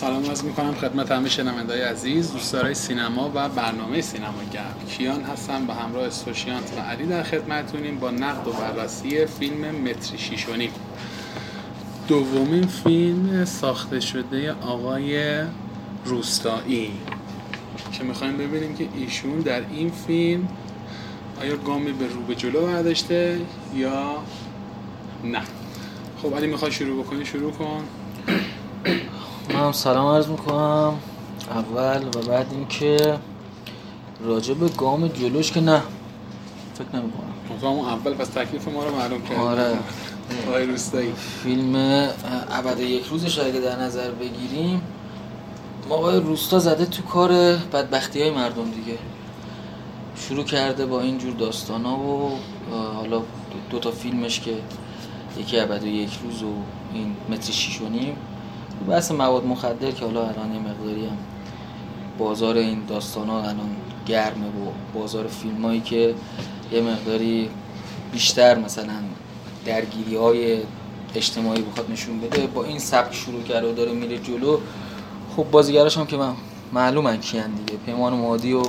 [0.00, 4.74] سلام از می‌کنم خدمت همه شنوندای عزیز دوستدارای سینما و برنامه سینما گرم.
[4.88, 10.18] کیان هستم به همراه سوشیانت و علی در خدمتونیم با نقد و بررسی فیلم متری
[10.18, 10.70] شیشونی.
[12.08, 15.42] دومین فیلم ساخته شده آقای
[16.04, 16.92] روستایی.
[17.92, 20.48] که می‌خوایم ببینیم که ایشون در این فیلم
[21.40, 23.40] آیا گامی به رو به جلو برداشته
[23.74, 24.22] یا
[25.24, 25.42] نه؟
[26.22, 27.84] خب علی می‌خوای شروع بکنی؟ شروع کن.
[29.60, 30.94] هم سلام عرض می‌کنم.
[31.50, 33.18] اول و بعد اینکه
[34.24, 35.82] راجع به گام جلوش که نه.
[36.74, 39.78] فکر نمی کنم گام اول پس تکلیف ما رو معلوم کرد آره.
[40.48, 41.12] آقای روستایی.
[41.12, 41.74] فیلم
[42.50, 44.82] ابد یک روزش اگه در نظر بگیریم
[45.88, 47.30] ما آقای روستا زده تو کار
[47.72, 48.98] بدبختی های مردم دیگه.
[50.16, 52.30] شروع کرده با اینجور داستان ها و
[52.94, 53.22] حالا
[53.70, 54.54] دو تا فیلمش که
[55.38, 56.52] یکی ابد یک روز و
[56.94, 58.16] این متر شیش و نیم.
[58.88, 61.16] بحث مواد مخدر که حالا الان یه مقداری هم
[62.18, 63.76] بازار این داستان ها الان
[64.06, 66.14] گرمه و بازار فیلم هایی که
[66.72, 67.50] یه مقداری
[68.12, 68.92] بیشتر مثلا
[69.64, 70.58] درگیری های
[71.14, 74.58] اجتماعی بخواد نشون بده با این سبک شروع کرده و داره میره جلو
[75.36, 76.32] خب بازیگراش هم که من
[76.72, 77.78] معلومن کیان دیگه.
[77.86, 78.62] پیمان مادی و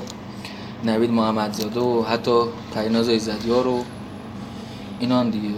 [0.84, 2.42] نوید محمدزاده و حتی
[2.76, 3.84] پریناز ایزدیار رو
[5.00, 5.50] اینا هم دیگه.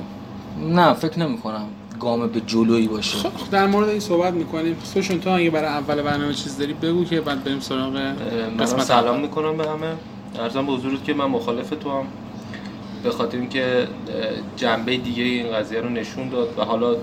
[0.59, 1.65] نه فکر نمی کنم
[1.99, 3.17] گام به جلویی باشه.
[3.17, 4.77] خب در مورد این صحبت می‌کنیم.
[4.83, 8.13] سوشون تو اگه برای اول برنامه چیز داری بگو که بعد بریم سراغ
[8.57, 9.93] من سلام می‌کنم به همه.
[10.39, 12.05] ارزم به حضورت که من مخالف تو هم.
[13.03, 13.87] به خاطر اینکه
[14.55, 16.95] جنبه دیگه این قضیه رو نشون داد و حالا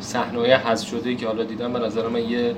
[0.00, 2.54] صحنه حذف شده که حالا دیدم به نظر من یه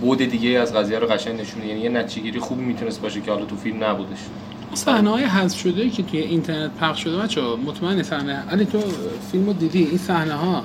[0.00, 1.66] بود دیگه از قضیه رو قشنگ نشونه.
[1.66, 4.18] یعنی یه نتیجه خوبی می‌تونست باشه که حالا تو فیلم نبودش.
[4.74, 8.78] صحنه های حذف شده که توی اینترنت پخش شده بچه مطمئن صحنه علی تو
[9.32, 10.64] فیلم رو دیدی؟ این صحنه ها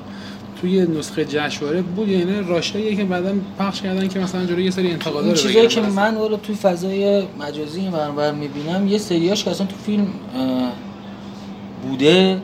[0.62, 4.92] توی نسخه جشنواره بود یعنی راشاییه که بعدا پخش کردن که مثلا جلوی یه سری
[4.92, 9.68] انتقادا رو چیزایی که من رو توی فضای مجازی برنامه می‌بینم یه سریاش که اصلا
[9.68, 10.08] تو فیلم
[11.84, 12.42] بوده.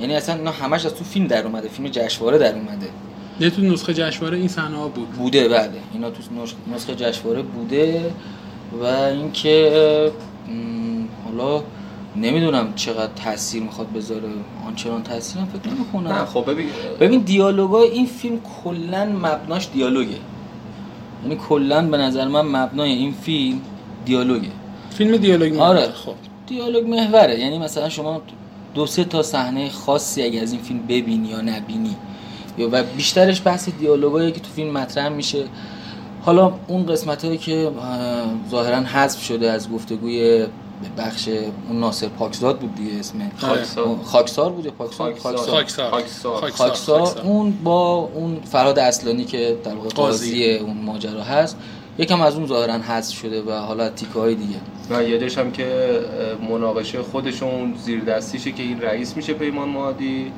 [0.00, 2.88] یعنی اصلا اینا همش از تو فیلم در اومده فیلم جشنواره در اومده.
[3.40, 5.08] نه تو نسخه جشنواره این صحنه ها بود.
[5.08, 5.70] بوده بله.
[5.92, 6.22] اینا تو
[6.74, 8.10] نسخه جشنواره بوده
[8.82, 10.12] و اینکه
[11.36, 11.62] حالا
[12.16, 14.28] نمی‌دونم چقدر تاثیر می‌خواد بذاره.
[14.66, 16.12] آنچنان تاثیرم فکر نمی‌کنم.
[16.12, 16.66] نه خب ببین
[17.00, 20.16] ببین دیالوگای این فیلم کلا مبناش دیالوگه.
[21.22, 23.60] یعنی کلا به نظر من مبنای این فیلم
[24.04, 24.48] دیالوگه.
[24.90, 26.14] فیلم دیالوگ آره خب.
[26.46, 27.38] دیالوگ محوره.
[27.40, 28.22] یعنی مثلا شما
[28.74, 31.96] دو سه تا صحنه خاصی اگه از این فیلم ببینی یا نبینی
[32.58, 35.44] یا و بیشترش بحث دیالوگایی که تو فیلم مطرح میشه.
[36.22, 37.70] حالا اون قسمت هایی که
[38.50, 40.46] ظاهرا حذف شده از گفتگوی
[40.98, 41.28] بخش
[41.68, 43.96] اون ناصر پاکزاد بود دیگه اسم خاکسار.
[44.04, 45.90] خاکسار بود یا پاکزاد خاکسار.
[45.90, 46.50] خاکسار.
[46.50, 47.20] خاکسار.
[47.24, 50.54] اون با اون فراد اصلانی که در واقع قاضی.
[50.54, 51.56] اون ماجرا هست
[51.98, 54.56] یکم از اون ظاهرا حذف شده و حالا تیکه های دیگه.
[54.90, 56.00] و یادش هم که
[56.50, 60.32] مناقشه خودشون زیر دستیشه که این رئیس میشه پیمان مادی.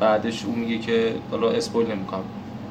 [0.00, 2.24] بعدش اون میگه که حالا اسپویل نمی‌کنم.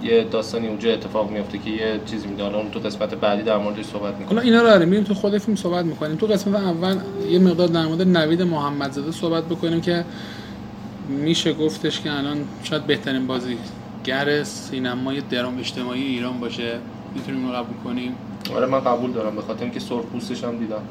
[0.03, 3.85] یه داستانی اونجا اتفاق میفته که یه چیزی میده اون تو قسمت بعدی در موردش
[3.85, 6.15] صحبت می‌کنه حالا اینا رو آره میریم تو خود فیلم صحبت می‌کنیم.
[6.15, 6.97] تو قسمت اول
[7.29, 10.05] یه مقدار در مورد نوید محمدزاده صحبت بکنیم که
[11.09, 16.79] میشه گفتش که الان شاید بهترین بازیگر سینمای درام اجتماعی ایران باشه.
[17.15, 18.15] می‌تونیم قبول کنیم.
[18.55, 19.35] آره من قبول دارم.
[19.35, 20.81] به خاطر اینکه سرخ پوستش هم دیدم.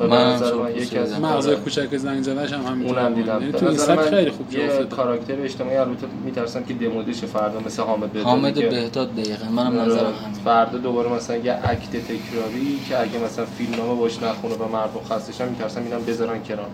[0.00, 0.40] من
[0.76, 3.40] یکی از مغزای کوچک زنگ زدهش هم همین اونم دیدم.
[3.40, 7.60] یعنی تو این سبک خیلی خوب یه جا کاراکتر اجتماعی البته میترسم که دمودش فردا
[7.60, 9.50] مثل حامد بهداد حامد بهداد دقیقاً.
[9.50, 14.54] منم نظرم همین فردا دوباره مثلا یه اکت تکراری که اگه مثلا فیلمنامه باش نخونه
[14.54, 16.68] و مردم خستشن میترسم اینم بذارن کنار.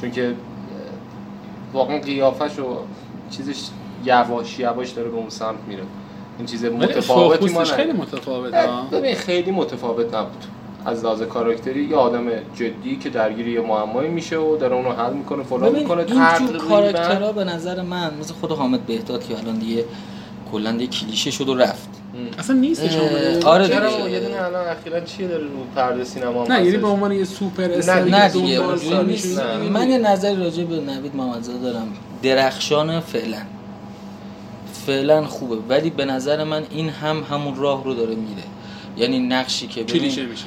[0.00, 0.34] چون که
[1.72, 2.76] واقعا قیافش و
[3.30, 3.68] چیزش
[4.04, 5.82] یواش یواش داره به اون سمت میره.
[6.38, 10.44] این چیز متفاوتی ما خیلی متفاوته ببین خیلی متفاوت نبود.
[10.86, 12.26] از لحاظ کاراکتری یه آدم
[12.56, 17.32] جدی که درگیر یه معمایی میشه و داره اونو حل می‌کنه فلان می‌کنه اینجور کاراکترها
[17.32, 19.84] به نظر من مثل خود حامد بهداد که الان دیگه
[20.52, 21.88] کلا دیگه کلیشه شد و رفت.
[22.38, 22.96] اصلا نیستش
[23.44, 24.08] آره چرا.
[24.08, 27.66] یه دونه الان اخیرا چیه داره رو پرده سینما نه یعنی به عنوان یه سوپر
[27.66, 28.60] نه نه دیگه.
[29.72, 31.88] من یه نظری راجع به نوید محمدزاده دارم.
[32.22, 33.38] درخشان فعلا.
[34.86, 35.56] فعلا خوبه.
[35.68, 38.42] ولی به نظر من این هم همون راه رو داره میره.
[38.98, 40.46] یعنی نقشی که ببین، کلیشه میشه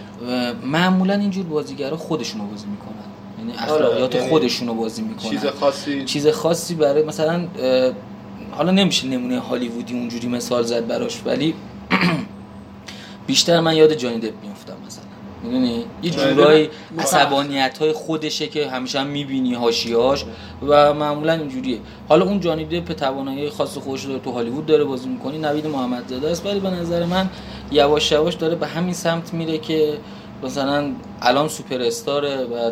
[0.66, 2.92] معمولا اینجور بازیگرا خودشونو بازی می‌کنن.
[3.40, 5.30] یعنی آره، اخلاقیات یعنی خودشونو بازی می‌کنن.
[5.30, 6.06] چیز خاصی.
[6.06, 7.48] چیز خاصی برای مثلا
[8.52, 11.54] حالا نمیشه نمونه هالیوودی اونجوری مثال زد براش ولی
[13.28, 15.04] بیشتر من یاد جانی دپ میافتم مثلا.
[15.44, 16.34] می‌دونی؟ یه آره.
[16.34, 16.70] جورایی
[17.00, 20.26] عصبانیت های خودشه که همیشه هم می‌بینی هاشیاش
[20.68, 21.78] و معمولا اینجوریه.
[22.10, 26.30] حالا اون جانی دپ توانایی خاص خودش داره تو هالیوود داره بازی می‌کنی نوید محمدزاده
[26.30, 26.46] است.
[26.46, 27.30] ولی به نظر من
[27.72, 29.98] یواش یواش داره به همین سمت میره که
[30.44, 30.92] مثلا
[31.22, 32.72] الان سوپر استاره و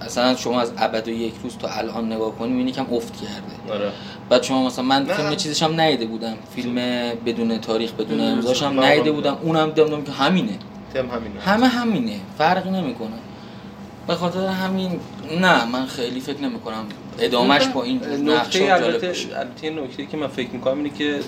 [0.00, 3.72] اصلا شما از ابد و یک روز تا الان نگاه کنی می‌بینی کم افت کرده.
[3.74, 3.92] آره.
[4.28, 5.14] بعد شما مثلا من نه.
[5.14, 6.34] فیلم چیزش هم ندیده بودم.
[6.54, 6.74] فیلم
[7.26, 8.84] بدون تاریخ بدون امضاش هم.
[8.84, 9.38] ندیده بودم.
[9.42, 10.58] اونم دیدم که همینه.
[10.94, 11.40] تم همینه.
[11.40, 12.16] همه همینه.
[12.38, 13.10] فرقی نمی‌کنه.
[14.06, 15.00] به خاطر همین
[15.40, 16.84] نه من خیلی فکر نمی‌کنم
[17.18, 21.20] ادامش با این نقش نکته جالب البته البته نکته که من فکر می‌کنم اینه که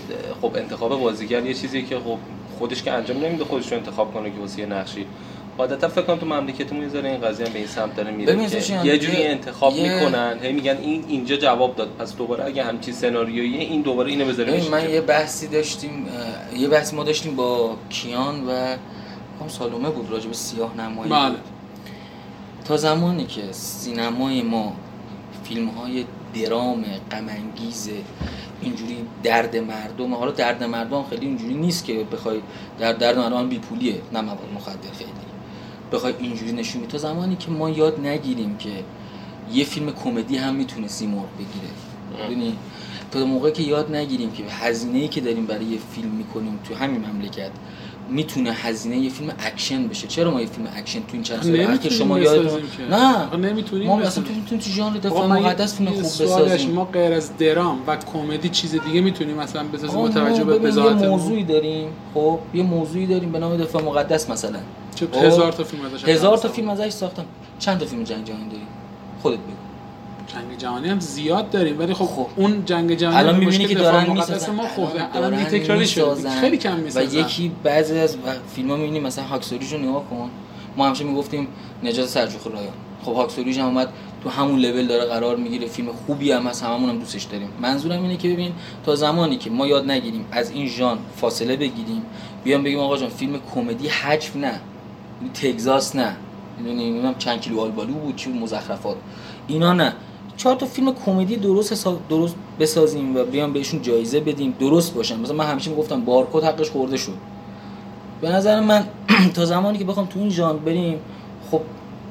[0.43, 2.19] خب انتخاب بازیگر یه چیزی که خب
[2.63, 5.07] خودش که انجام نمیده خودش رو انتخاب کنه که واسه یه نقشی.
[5.59, 8.85] عادتا فکر کنم تو مملکتمون یه این قضیه هم به این سمت داره میره که
[8.85, 11.89] یه جوری انتخاب یه- می‌کنن هی میگن این اینجا جواب داد.
[11.99, 16.07] پس دوباره اگه همچین سناریویی این دوباره اینو بذاریم من یه بحثی داشتیم
[16.57, 18.51] یه بحثی ما داشتیم با کیان و
[19.41, 21.11] هم سالومه بود راجع به سیاه نمایی.
[21.11, 21.35] بله.
[22.65, 24.73] تا زمانی که سینمای ما
[25.45, 26.05] فیلم های
[26.35, 27.91] درام غمانگیز
[28.63, 32.41] اینجوری درد مردم حالا درد مردم خیلی اینجوری نیست که بخوای
[32.79, 35.11] در درد مردم بی پولیه نه مواد مخدر خیلی.
[35.93, 38.71] بخوای اینجوری نشون تا زمانی که ما یاد نگیریم که
[39.53, 42.27] یه فیلم کمدی هم می‌تونه سیمرغ بگیره.
[42.27, 42.57] ببینی؟
[43.11, 46.75] تا موقعی که یاد نگیریم که هزینه ای که داریم برای یه فیلم می‌کنیم تو
[46.75, 47.51] همین مملکت
[48.11, 50.07] می‌تونه هزینه یه فیلم اکشن بشه.
[50.07, 52.83] چرا ما یه فیلم اکشن تو این چند سال اخیر نمی‌تونیم شما یادتون که.
[52.91, 53.25] نه.
[53.27, 54.25] آخه نمی‌تونیم ما اصلا.
[54.49, 56.01] تو تو ژانر آقا دفاع مقدس فیلم خوب.
[56.03, 56.71] بسازیم.
[56.71, 61.09] ما غیر از درام و کمدی چیز دیگه می‌تونیم مثلا بسازیم با توجه به بضاعتمون
[61.09, 61.89] موضوعی داریم.
[62.15, 64.59] خب یه موضوعی داریم به نام دفاع مقدس مثلا.
[64.95, 66.49] چه خب، هزار تا فیلم ازش هزار تا.
[66.49, 67.25] فیلم ازش ساختم.
[67.59, 68.67] چند تا فیلم جنگ جهانی داریم
[69.23, 69.72] خودت بگو.
[70.27, 72.27] جنگ جهانی هم زیاد داریم ولی خب, خب.
[72.37, 74.53] اون جنگ جهانی الان می‌بینی که دارن می‌سازن.
[74.53, 76.05] ما خب الان دیگه تکراری شده.
[76.05, 76.41] می‌سازن.
[76.41, 77.19] خیلی کم و می‌سازن.
[77.19, 78.17] یکی بعضی از
[78.55, 80.31] فیلم ها می‌بینی مثلا Hacksaw Ridge رو نگاه کن.
[80.77, 81.49] ما همیشه می‌گفتیم
[81.83, 82.73] نجات سرجوخه رایان.
[83.03, 83.89] خب Hacksaw Ridge هم اومد
[84.23, 85.67] تو همون لول داره قرار می‌گیره.
[85.67, 87.49] فیلم خوبی هم هست هممون هم دوستش داریم.
[87.63, 88.53] منظورم اینه که ببین
[88.87, 92.03] تا زمانی که ما یاد نگیریم از این ژانر فاصله بگیریم
[92.45, 94.61] بیام بگیم آقا جان فیلم کمدی حجم نه.
[95.35, 96.17] تگزاس نه.
[96.59, 98.97] می‌دونی چند کیلو آلبالو بود چی مزخرفات.
[99.47, 99.93] اینا نه.
[100.43, 105.21] چهار تا فیلم کمدی درست حساب درست بسازیم و بیام بهشون جایزه بدیم درست باشن.
[105.21, 107.15] مثلا من همیشه می‌گفتم بارکد حقش خورده شد.
[108.21, 108.87] به نظر من
[109.35, 110.99] تا زمانی که بخوام تو این ژانر بریم
[111.51, 111.61] خب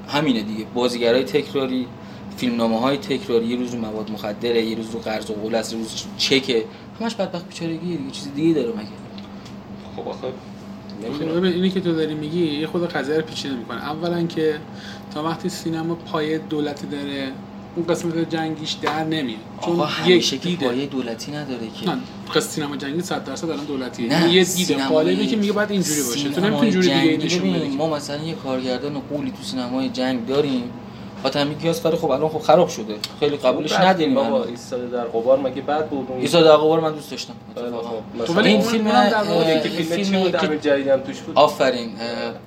[0.08, 0.66] همینه دیگه.
[0.74, 1.88] بازیگرای تکراری
[2.38, 5.74] فیلمنامه های تکراری یه روز رو مواد مخدره یه روز رو قرض و قول است
[5.74, 6.66] یه روز چکه.
[7.02, 8.12] همش بدبخت بیچارگی دیگه.
[8.12, 8.88] چیز دیگه داره مگه؟
[9.96, 10.28] خب آخه
[11.38, 13.84] خب اینی که تو داری میگی یه خود قضیه رو پیچیده می‌کنه.
[13.84, 14.56] اولا که
[15.14, 17.32] تا وقتی سینما پایه دولتی داره
[17.76, 19.40] اون قسمت جنگیش در نمیاد.
[19.66, 20.66] چون آقا همیشه یک که دیده.
[20.68, 21.90] پایه دولتی نداره که.
[21.90, 21.98] نه
[22.30, 24.10] قسمت سینما جنگی 100 درصد الان دولتیه.
[24.10, 24.44] نه نه یه دیده.
[24.44, 26.30] سینمای- قالبی که میگه باید اینجوری باشه.
[26.30, 27.68] تو نمی‌تونی جوری دیگه نشون بدی.
[27.76, 30.64] ما مثلا یه کارگردان قولی تو سینمای جنگ داریم.
[31.24, 32.96] حاتمی گیاس ولی خب الان خب خراب شده.
[33.20, 34.14] خیلی قبولش نداریم.
[34.16, 34.44] بابا.
[34.44, 37.34] ایستاده در قبار مگه بعد بود؟ اون ایسا دقیقا من دوست داشتم.
[37.56, 37.64] خوب.
[38.18, 41.20] تو مثلا ولی این فیلم در یکی فیلم چی بود؟ که- امیر جدید هم توش
[41.20, 41.90] بود؟ آفرین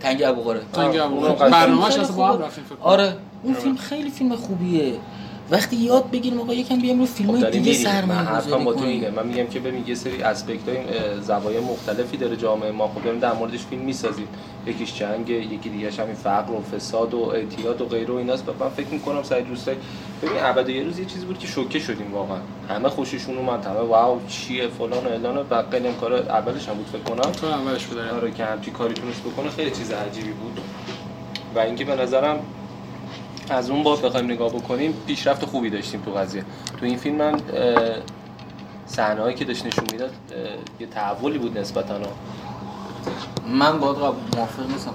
[0.00, 2.42] تنگ ابوقره تنگ آه، ابو خب، برنامه‌اش اصلا با هم.
[2.42, 2.76] رفتیم فکر.
[2.80, 3.16] آره.
[3.44, 4.94] اون فیلم خیلی فیلم خوبیه.
[5.50, 7.86] وقتی یاد بگیریم آقا یکم بیام رو فیلم خب دیگه می‌ریم.
[7.86, 9.10] من سرمایه حرفم با تو گذاری اینه.
[9.10, 9.14] کنیم.
[9.14, 10.78] من میگم که ببین یه سری اسپکت های
[11.20, 12.88] زوایای مختلفی داره جامعه ما.
[12.88, 14.28] خب داریم در موردش فیلم می‌سازیم.
[14.66, 18.44] یکیش جنگ یکی دیگهش همین فقر و فساد و اعتیاد و غیره و ایناست.
[18.60, 19.76] من فکر می‌کنم سعید دوستای
[20.22, 22.38] ببین ابد یه روز یه چیزی بود که شوکه شدیم واقعا.
[22.68, 26.86] همه خوششون اومد همه واو چیه فلان و اعلان و هم کار اولش هم بود
[26.86, 27.32] فکر کنم.
[27.32, 30.60] تو اولش بداریم آره که همچی کاری تونست بکنه خیلی چیز عجیبی بود.
[31.54, 32.38] و اینکه به نظرم
[33.50, 36.44] از اون باب بخوایم نگاه بکنیم پیشرفت خوبی داشتیم تو قضیه.
[36.80, 37.40] تو این فیلم من
[38.86, 40.12] صحنه هایی که داشت نشون می‌داد
[40.80, 42.00] یه تحولی بود نسبتا.
[43.52, 43.96] من باید
[44.36, 44.94] موافق نیستم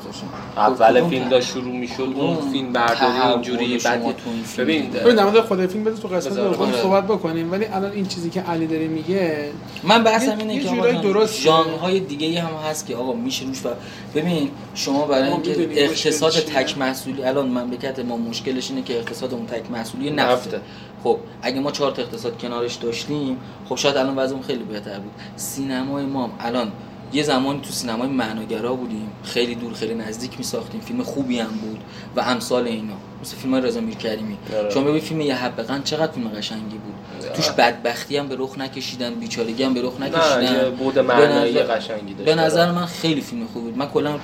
[0.57, 4.89] اول فیلم داشت شروع می‌شد اون فیلم برداری اینجوری بعد یه- تو این فیلم ببین؟
[4.89, 6.81] ببین در خود فیلم بذار تو قسمت دوم آره.
[6.81, 9.49] صحبت بکنیم ولی الان این چیزی که علی داره میگه
[9.83, 11.41] من بحثم اینه که آقا درسته.
[11.41, 13.69] ژانرهای دیگه هم هست که آقا میشه روش و
[14.15, 16.31] ببین شما برای اینکه اقتصاد.
[16.31, 20.61] تک محصولی الان مملکت ما مشکلش اینه که اقتصادمون تک محصولی نفته.
[21.03, 23.37] خب اگه ما چهار تا اقتصاد کنارش داشتیم
[23.69, 26.71] خب شاید الان وضعمون خیلی بهتر بود سینمای ما الان
[27.13, 31.47] یه زمانی تو سینمای معناگرا بودیم خیلی دور خیلی نزدیک می ساختیم فیلم خوبی هم
[31.47, 31.79] بود
[32.15, 34.37] و امثال اینا مثل فیلم رضا میرکریمی.
[34.59, 34.69] آره.
[34.69, 37.31] شما ببین فیلم یه حبقن چقدر فیلم قشنگی بود.
[37.33, 40.63] توش بدبختی هم به رخ نکشیدن بیچارگی هم به رخ نکشیدن.
[40.63, 42.25] یه بود به معنایی نظر- قشنگی داشت.
[42.25, 43.77] به نظر من خیلی فیلم خوبی بود.
[43.77, 44.19] من کلا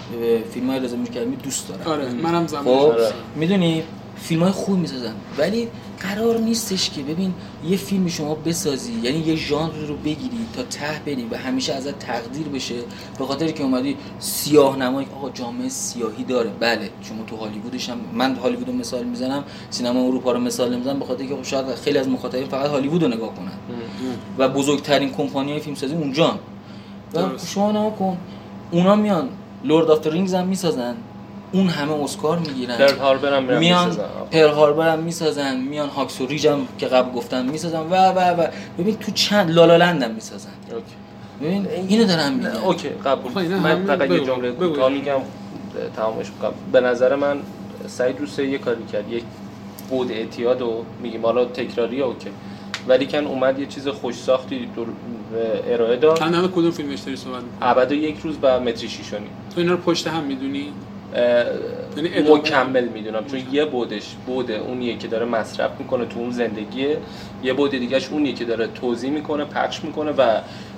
[0.54, 1.82] فیلم های رضا میرکریمی دوست دارم.
[1.92, 3.12] آره منم زمان خب آره.
[3.36, 3.84] می‌دونی
[4.18, 5.14] فیلم های خوب می‌سازن.
[5.38, 5.68] ولی
[6.00, 7.34] قرار نیستش که ببین
[7.68, 12.00] یه فیلم شما بسازی یعنی یه ژانر رو بگیری تا ته بری و همیشه ازت
[12.00, 12.76] تقدیر بشه.
[13.20, 16.50] به خاطر که اومدی سیاه نمایی آقا جامعه سیاهی داره.
[16.60, 21.00] بله شما تو هالیوودش هم من هالیوود رو مثال می‌زنم سینما اروپا رو مثال می‌زنم
[21.00, 23.52] به خاطر که خب شاید خیلی از مخاطبین فقط هالیوود رو نگاه کنن.
[24.38, 26.40] و بزرگترین کمپانی های فیلم سازی اونجان.
[27.14, 27.20] و.
[27.48, 28.18] شما نگاه کن
[28.72, 29.30] اونا میان
[29.64, 30.96] Lord of Rings هم می‌سازن.
[31.56, 32.78] اون همه اسکار می‌گیرن.
[32.78, 33.98] پرل هاربر هم میان.
[34.32, 38.48] Pearl Harbor هم می‌سازن میان Hacksaw Ridge هم که قبل گفتم می‌سازن و و و.
[38.80, 40.50] ببین تو چند La La Land هم می‌سازن.
[40.72, 40.84] Okay.
[41.42, 42.50] ببین اینو دارم میگم.
[42.64, 43.32] Okay قبول.
[43.32, 44.52] خب من فقط یه جمله.
[44.52, 45.20] کوتاه میگم
[45.96, 46.54] تمامش می‌کنم.
[46.72, 47.38] به نظر من
[47.88, 49.24] سعید روستا یه کاری کرد یک
[49.90, 52.30] بود اعتیاد و میگیم حالا تکراری okay.
[52.88, 56.20] ولی کن اومد یه چیز خوش ساختی در ارائه داد.
[56.20, 59.28] چند همه کدوم فیلمش داری صحبت می‌کنی؟ ابد یک روز و متری شیش و نیم
[59.56, 60.74] تو اینا رو پشت هم می‌دونی؟
[62.30, 66.98] مکمل می‌دونم چون یه بودش بود اونیه که داره مصرف می‌کنه تو اون زندگیه
[67.44, 70.22] یه بود دیگهش اونیه که داره توضیح می‌کنه پخش می‌کنه و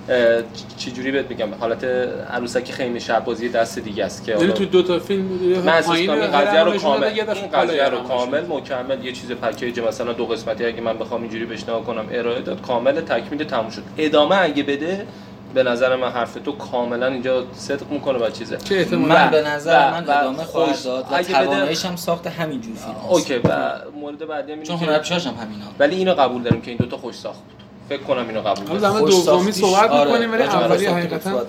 [0.10, 0.44] اه،
[0.78, 1.84] چجوری بهت بگم حالت
[2.32, 5.24] عروسک خیمه شبازی دست دیگه است که یعنی تو دو تا فیلم
[5.66, 7.98] من کنم این هر قضیه رو کامل این قضیه رو.
[7.98, 12.42] کامل مکمل یه چیز پکیج مثلا دو قسمتی اگه من بخوام اینجوری بشنوا کنم ارائه
[12.42, 15.06] داد کامل تکمیل تموم شد ادامه اگه بده
[15.54, 18.58] به نظر من حرف تو کاملا اینجا صدق می‌کنه و چیزه.
[18.58, 22.62] چه احتمال من به نظر من ادامه خواهد خوش- داد و تواناییش هم ساخت همین
[22.62, 26.62] جور فیلم اوکی و مورد بعدی هم چون هنرپیشه‌اش هم همینا ولی اینو قبول داریم
[26.62, 27.54] که این دوتا خوش ساخت بود.
[27.90, 28.98] فکر کنم اینو قبول حالا داریم.
[29.06, 31.46] خوش دومی ساختیش، صحبت آره، می‌کنیم ولی راجع به اولی ساختی حقیقتا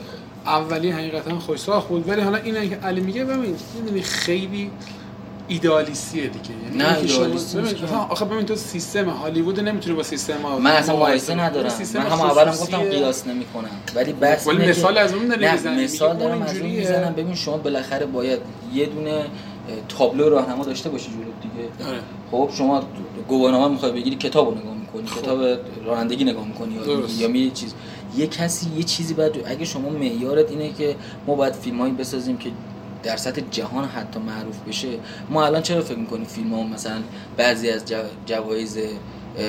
[0.46, 2.08] اولی حقیقتا خوش ساخت بود.
[2.08, 4.70] ولی حالا اینه که علی میگه ببین می‌دونی خیلی
[5.48, 7.34] ایدئالیستیه دیگه یعنی نه،.
[7.34, 11.42] مثلا آخه ببین تو سیستم هالیوود نمی‌تونی با سیستم من اصلا مقایسه کنی.
[11.42, 12.50] ندارم من هم اولم.
[12.50, 15.84] گفتم قیاس نمی‌کنم ولی بحث ولی اینه مثال از اون داری نه می‌زنی.
[15.84, 16.70] مثال دارم از اون.
[16.70, 18.38] می‌زنم ببین شما بالاخره باید
[18.74, 19.24] یه دونه
[19.88, 22.00] تابلو راهنما داشته باشی جلوت دیگه آره.
[22.30, 22.82] خب شما
[23.28, 25.40] گواهینامه می‌خوای بگیری کتاب رو نگاه می‌کنی کتاب
[25.86, 27.20] رانندگی نگاه می‌کنی یا درست.
[27.20, 27.74] یا میری چیز
[28.16, 32.50] یه کسی یه چیزی باید اگه شما معیارت اینه که ما باید فیلمایی بسازیم که
[33.02, 34.88] در سطح جهان حتی معروف بشه.
[35.30, 36.98] ما الان چرا فکر می‌کنیم فیلم ها مثلا
[37.36, 38.78] بعضی از جو- جوایز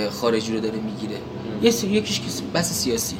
[0.09, 1.17] خارجی رو داره می‌گیره؟
[1.97, 3.15] یکیش که بس سیاسی.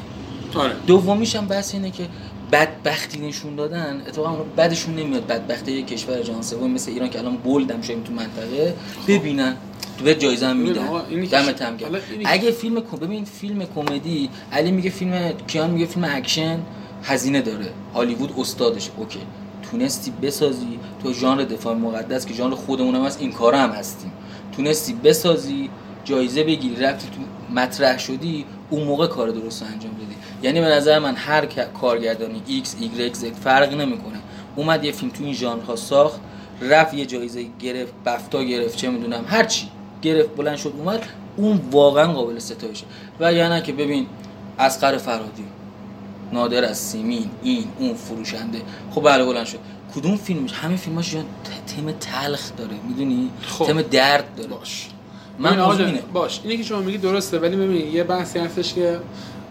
[0.56, 0.74] آره.
[0.88, 2.08] دومیش هم بحث اینه که
[2.52, 5.28] بدبختی نشون دادن اتفاقا اونو بدشون نمیاد.
[5.28, 8.74] بدبختی یه کشور جهان سوم مثل ایران که الان bold م شدیم تو منطقه.
[9.08, 9.56] ببینن
[9.98, 10.88] تو به جایزه هم میدن.
[11.32, 11.96] دمت هم گرم.
[12.26, 16.60] اگه فیلم ببین فیلم کمدی علی میگه فیلم کیان میگه فیلم اکشن
[17.04, 17.70] هزینه داره.
[17.94, 19.20] هالیوود استادش okay.
[19.72, 24.12] تونستی بسازی تو ژانر دفاع مقدس که ژانر خودمونم هست این کارا هم هستیم.
[24.56, 25.70] تونستی بسازی
[26.04, 31.00] جایزه بگیری رفتی تو مطرح شدی اون موقع کار درست انجام بدی یعنی به نظر
[31.00, 31.46] من هر
[31.82, 34.20] کارگردانی X, Y, Z فرق نمی‌کنه.
[34.56, 36.20] اومد یه فیلم تو این ژانرها ساخت
[36.62, 39.68] رفت یه جایزه گرفت بفتا گرفت چه می‌دونم هر چی
[40.02, 41.04] گرفت بلند شد اومد
[41.38, 42.86] اون واقعا قابل ستایشه.
[43.20, 44.08] و یعنی که ببین
[44.60, 45.44] اسقر فرادی
[46.34, 48.62] نادر از سیمین این اون فروشنده.
[48.92, 49.60] خب بله بلند شد.
[49.96, 51.18] کدوم فیلمش همه فیلماش ت-
[51.76, 53.66] تم تلخ داره می‌دونی؟ خب.
[53.66, 54.50] تم درد داره.
[54.50, 54.88] باش.
[55.40, 56.02] من اینه.
[56.14, 56.40] باش.
[56.44, 59.00] اینی که شما میگی درسته ولی ببین یه بحثی هستش که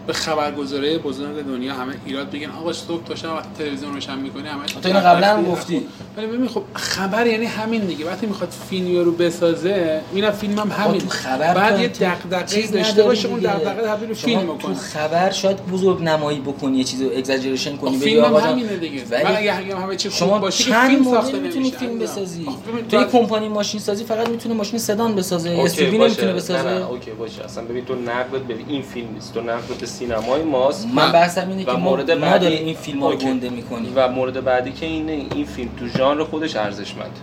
[0.09, 2.49] به خبرگزاری بزرگ دنیا همه ایراد بگن.
[2.49, 5.81] آقا صبح تا شب وقتی تلویزیون روشن می‌کنی همه تو اینو قبلا هم گفتی.
[6.17, 8.05] ولی ببین خب خبر یعنی همین دیگه.
[8.05, 11.01] وقتی می‌خواد فیلمی رو بسازه اینا فیلم هم همین.
[11.01, 13.39] تو خبر بعد تو یه تو دغدغه داشته باشه اون.
[13.39, 17.99] دغدغه تبدیل فیلم تو کنه خبر شاید بزرگ نمایی بکنی یه چیزو اگزاجریشن کنی بگی
[17.99, 19.03] فیلم هم آقا همینه دیگه.
[19.11, 21.99] ولی من اگه همه چی خوب شما باشه فیلم ساخته می‌تونی فیلم.
[21.99, 25.71] بسازی؟ ببین، تو یه تو- کمپانی ماشین سازی فقط می‌تونه ماشین سدان بسازه اوکی، اس
[25.75, 25.91] باشه.
[25.97, 26.69] نمی‌تونه نه بسازه.
[26.69, 27.43] Okay باشه.
[27.43, 29.33] اصلا ببین تو نقد به این فیلم نیست.
[29.33, 33.15] تو نقد به سینمای ماست من بحثم اینه که مورد ما بعدی- این فیلم رو.
[33.15, 33.93] گنده می‌کنیم.
[33.95, 37.19] و مورد بعدی که اینه این فیلم تو ژانر خودش ارزشمند.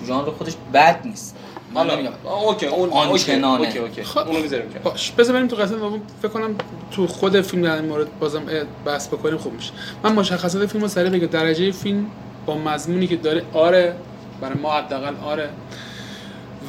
[0.00, 1.36] تو ژانر خودش بد نیست.
[1.74, 2.12] من حالا نمیگم.
[2.46, 3.64] Okay اون okay آنچنانه.
[3.66, 4.02] Okay okay.
[4.02, 4.18] خب.
[4.18, 4.78] اونو می‌ذاریم که.
[4.78, 6.00] باش بذار بریم تو قسمت دوم.
[6.22, 6.54] فکر کنم
[6.90, 8.42] تو خود فیلم در این مورد بازم
[8.86, 9.72] بحث بکنیم خوب میشه.
[10.02, 12.06] من مشخصات فیلم رو سریع بگم درجه فیلم
[12.46, 13.94] با مضمونی که داره آره
[14.40, 15.48] برای ما حداقل آره.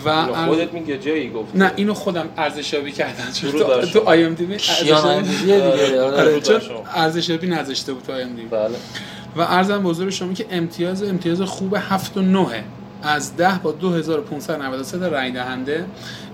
[0.06, 3.32] و خودت میگه جایی گفت نه اینو خودم ارزشیابی کردم.
[3.34, 3.82] چون تو.
[3.82, 4.96] تو IMDb دیگه.
[4.96, 6.02] آره.
[6.02, 6.42] آره.
[6.96, 8.76] ارزشیابی نذاشته بود تو IMDb بله.
[9.36, 12.64] و عرضم به حضور شما که امتیاز امتیاز خوب 7 و 9
[13.04, 15.86] از 10 با 2593 تا رای دهنده.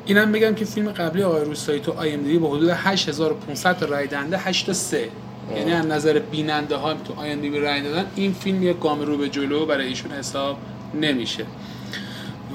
[0.05, 4.37] اینم بگم که فیلم قبلی آقای روستایی تو IMDb با حدود 8500 تا رای دهنده
[4.37, 5.09] 8 تا 3
[5.55, 8.05] یعنی از نظر بیننده ها تو IMDb رای دادن.
[8.15, 10.57] این فیلم یک گام رو به جلو برای ایشون حساب
[11.01, 11.45] نمیشه.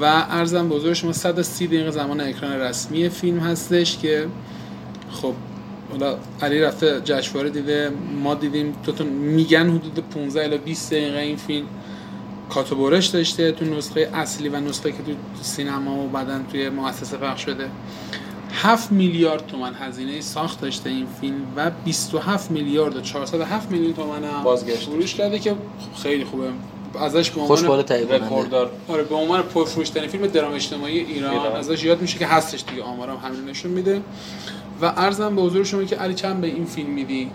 [0.01, 4.27] و ارزم حضور شما 130 دقیقه زمان اکران رسمی فیلم هستش که
[5.11, 5.35] خب
[5.91, 11.19] حالا علی رفته جشنواره دیده ما دیدیم تو تو میگن حدود 15 الی 20 دقیقه
[11.19, 11.67] این فیلم
[12.51, 15.13] کاتوبورش داشته تو نسخه اصلی و نسخه که تو
[15.43, 17.71] سینما و بعدا توی مؤسسه پخش شده
[18.53, 24.25] 7 میلیارد تومن هزینه ساخت داشته این فیلم و 27 میلیارد و 407 میلیون تومن
[24.25, 24.89] هم بازگشت.
[24.89, 25.55] فروش کرده که
[26.03, 26.51] خیلی خوبه
[26.97, 28.71] ازش به عنوان رکورددار.
[28.89, 31.57] آره به عنوان پرفروشترین فیلم درام اجتماعی ایران, ایران.
[31.57, 32.83] ازش یاد میشه که هستش دیگه.
[32.83, 34.01] آمارم همین نشون میده.
[34.83, 37.31] و ارزم به حضور شما که علی چند به این فیلم میدی؟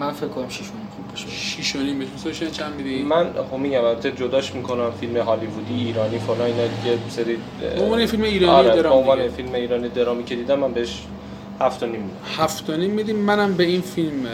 [0.00, 1.28] من فکر کنم شیش خوب باشه.
[1.28, 1.98] شیش و نیم.
[1.98, 6.66] بهش سوشن چند میدی؟ من خب میگم البته جداش می‌کنم فیلم هالیوودی ایرانی فلان اینا
[6.66, 9.28] دیگه سری به عنوان فیلم ایرانی آره به درام عنوان.
[9.28, 11.02] فیلم ایرانی درامی که دیدم من بهش
[11.60, 12.14] هفت و نیم میدم.
[12.36, 14.26] هفت و نیم میدیم منم به این فیلم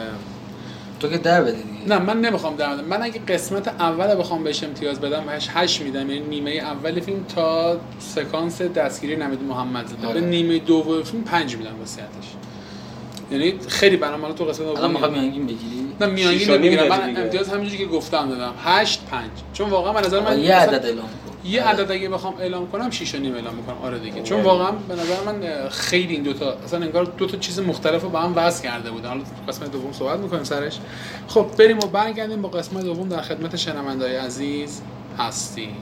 [1.02, 1.88] تو که در بده دیگه.
[1.88, 2.84] نه من نمی‌خوام در بدم.
[2.84, 6.10] من اگه قسمت اول بخوام بهش امتیاز بدم بهش 8 میدم.
[6.10, 10.06] یعنی نیمه اول فیلم تا سکانس دستگیری نوید محمد زاده.
[10.06, 10.20] آره.
[10.20, 12.06] به نیمه دوم فیلم 5 میدم واسیتش
[13.30, 16.88] یعنی خیلی برام حالا تو قسمت الان دوم می‌خوای میانگین بگیری؟ نه میانگین نمی‌گیرم.
[16.88, 17.16] من.
[17.16, 18.54] امتیاز همینجوری که گفتم دادم.
[18.64, 21.08] 8 5 چون واقعا به نظر من یه عدد اعلام
[21.44, 21.70] یه آره.
[21.70, 23.78] عدد اگه بخوام اعلام کنم 6 و نیم اعلام می‌کنم.
[23.78, 24.22] آره دیگه.
[24.22, 24.48] چون یعنی.
[24.48, 28.20] واقعا به نظر من خیلی این دوتا اصلا انگار دو تا چیز مختلف رو با
[28.20, 29.08] هم وصل کرده بودن.
[29.08, 30.78] حالا قسمت دوم صحبت می‌کنیم سرش.
[31.28, 34.82] خب بریم و برگردیم با قسمت دوم در خدمت شنوندههای عزیز
[35.18, 35.76] هستیم.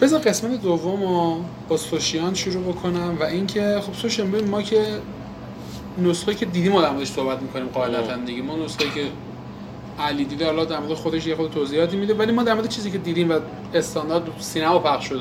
[0.00, 5.00] بذار قسمت دوم رو با سوشیان شروع بکنم و اینکه خب سوشیان ببین ما که
[5.98, 8.42] نسخه که دیدیم ما در صحبت می‌کنیم قاعدتا دیگه.
[8.42, 9.04] ما نسخه که
[10.00, 12.90] علی دیده حالا در مورد خودش یه خود توضیحاتی میده ولی ما در مورد چیزی
[12.90, 13.38] که دیدیم و
[13.74, 15.20] استاندارد سینما پخش شده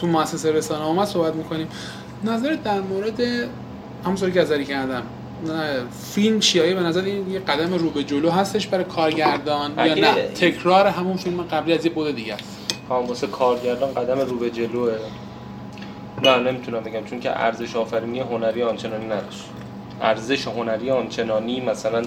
[0.00, 1.68] تو مؤسسه رسانه اومد صحبت می‌کنیم.
[2.24, 3.20] نظرت در مورد
[4.04, 5.02] همونطوری که ازری کردم
[6.14, 10.14] فیلم چیایی به نظر این یه قدم رو به جلو هستش برای کارگردان یا نه؟
[10.14, 12.44] تکرار همون فیلم قبلی از یه بود دیگه است.
[12.88, 14.92] واسه کارگردان قدم رو به جلوه.
[16.22, 19.44] نه نمی‌تونم بگم چون که ارزش آفرینی هنری آنچنانی نداشت.
[20.02, 22.02] ارزش هنری آنچنانی مثلا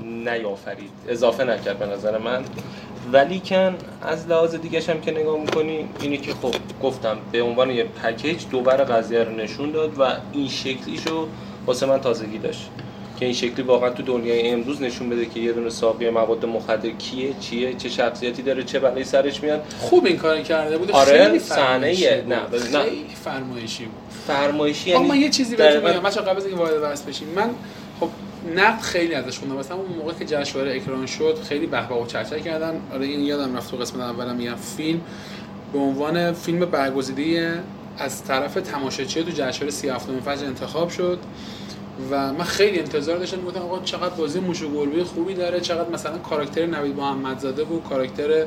[0.00, 0.90] نیافرید.
[1.08, 2.44] اضافه نکرد به نظر من.
[3.12, 7.70] ولی کن از لحاظ دیگه هم که نگاه می‌کنی اینه که خب گفتم به عنوان
[7.70, 11.28] یه پکیج دوبر قضیه رو نشون داد و این شکلیشو
[11.66, 12.70] واسه من تازگی داشت.
[13.20, 16.90] که این شکلی واقعا تو دنیای امروز نشون بده که یه دونه ساقی مواد مخدر
[16.90, 19.64] کیه چیه چه شخصیتی داره چه بلایی سرش میاد.
[19.78, 22.22] خوب این کار کرده بود آره، خیلی صحنه.
[22.28, 22.36] نه،
[22.72, 22.82] نه.
[22.82, 23.94] خیلی فرمایشی بود.
[24.26, 26.02] فرمایشی یعنی من یه چیزی بهتون میگم.
[26.02, 27.50] بچه‌ها قبل از اینکه وارد بحث بشیم من
[28.00, 28.08] خب
[28.56, 29.56] نقد خیلی ازش خوندم.
[29.56, 32.80] مثلا اون موقع که جشنواره اکران شد خیلی بهبه و چرچر کردن.
[32.94, 35.00] آره این یادم رفت تو قسمت اولم میگم فیلم.
[35.72, 37.58] به عنوان فیلم برگزیده
[37.98, 41.18] از طرف تماشاچی تو جشنواره 37 فجر انتخاب شد.
[42.10, 45.90] و من خیلی انتظار داشتم گفتم آقا چقدر بازی موش و گربه خوبی داره چقدر
[45.90, 48.46] مثلا کاراکتر نوید محمدزاده و کاراکتر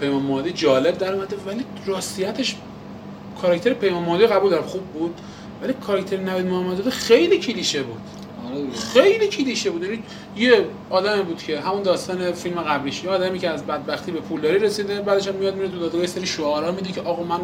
[0.00, 2.56] پیمان مادی جالب در اومده ولی راستیتش
[3.42, 5.14] کاراکتر پیمان مادی قبول دارم خوب بود
[5.62, 8.00] ولی کاراکتر نوید محمدزاده خیلی کلیشه بود
[8.46, 8.70] آره.
[8.70, 10.02] خیلی کلیشه بود یعنی
[10.36, 14.58] یه آدمی بود که همون داستان فیلم قبلیش یه آدمی که از بدبختی به پولداری
[14.58, 17.40] رسیده بعدش هم میاد میره تو دادگاه سری شعارا میده که آقا من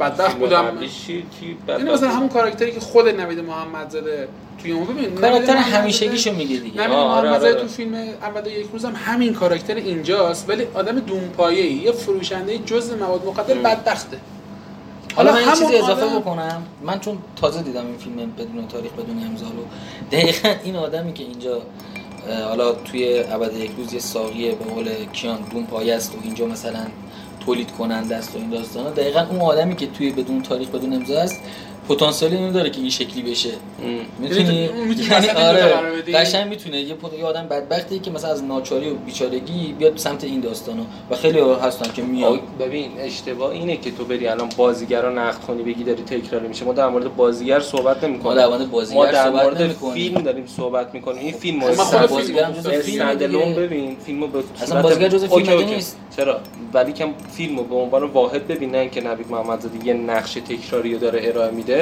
[0.00, 1.24] بدبخت بودم چی
[1.68, 4.28] یعنی مثلا؟ همون کاراکتری که خود نوید محمدزاده
[4.62, 7.62] توی اون ببین نوید کاراکتر همیشگیشو میگه دیگه نوید آه، آره، محمدزاده آره.
[7.62, 12.92] تو فیلم اول یک روز هم همین کاراکتر اینجاست ولی آدم دونپایه یه فروشنده جز
[12.92, 13.54] مواد مخدر.
[13.54, 14.16] بدبخته
[15.16, 18.68] حالا من یه همون چیزی اضافه آدم- بکنم من چون تازه دیدم این فیلم بدون
[18.68, 19.64] تاریخ بدون امضا رو
[20.12, 21.62] دقیقا این آدمی که اینجا
[22.48, 26.46] حالا توی ابد یک روز یه ساقیه به قول کیان دون پایه است و اینجا
[26.46, 26.80] مثلا
[27.46, 28.90] تولید کننده است و این داستانا.
[28.90, 31.40] دقیقا اون آدمی که توی بدون تاریخ بدون امضا است
[31.88, 33.50] پتانسیل اینو داره که این شکلی بشه.
[34.18, 34.70] می‌تونی
[35.10, 35.74] یعنی آره؟
[36.14, 37.18] قشنگ می‌تونه یه پت...
[37.18, 41.40] یه آدم بدبختی که مثلا از ناچاری و بیچارگی بیاد سمت این داستانا و خیلی
[41.40, 45.62] هستن که میان آه، ببین اشتباه اینه که تو بری الان بازیگر رو نقد کنی
[45.62, 49.06] بگی داری تکرار میشه ما در مورد بازیگر صحبت نمی ما در مورد بازیگر ما
[49.06, 49.94] در صحبت مورد نمی‌کنیم.
[49.94, 52.70] فیلم داریم صحبت می‌کنیم این فیلم خب فیلم بازیگر هم گفتم.
[52.70, 53.54] جزو فیلم.
[53.54, 55.68] ببین فیلمو به اصلا بازیگر جزو اوکی، فیلم.
[55.68, 55.96] نیست.
[56.16, 56.40] چرا
[56.74, 61.20] ولی که فیلمو به عنوان واحد ببینن که نوید محمدزاده یه نقش تکراری رو داره
[61.24, 61.73] ارائه میده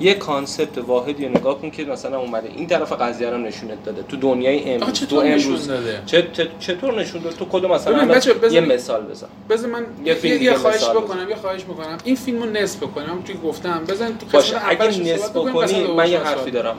[0.00, 4.02] یه کانسپت واحدی رو نگاه کن که مثلا اومده این طرف قضیه رو نشونت داده.
[4.02, 7.70] تو دنیای امروز تو چطور نشون امروز داده؟ چه- چه- چطور نشون داد تو کدوم
[7.70, 9.26] مثلا بذار- یه مثال بزن.
[9.50, 12.76] بذار من یه یه, فیلم یه, خواهش بکنم یه خواهش می‌کنم این فیلم رو نصف
[12.76, 13.84] بکنم توی گفتم.
[13.88, 16.76] بزن تو باشه قسمت اگه نصف بکنی من یه حرفی دارم.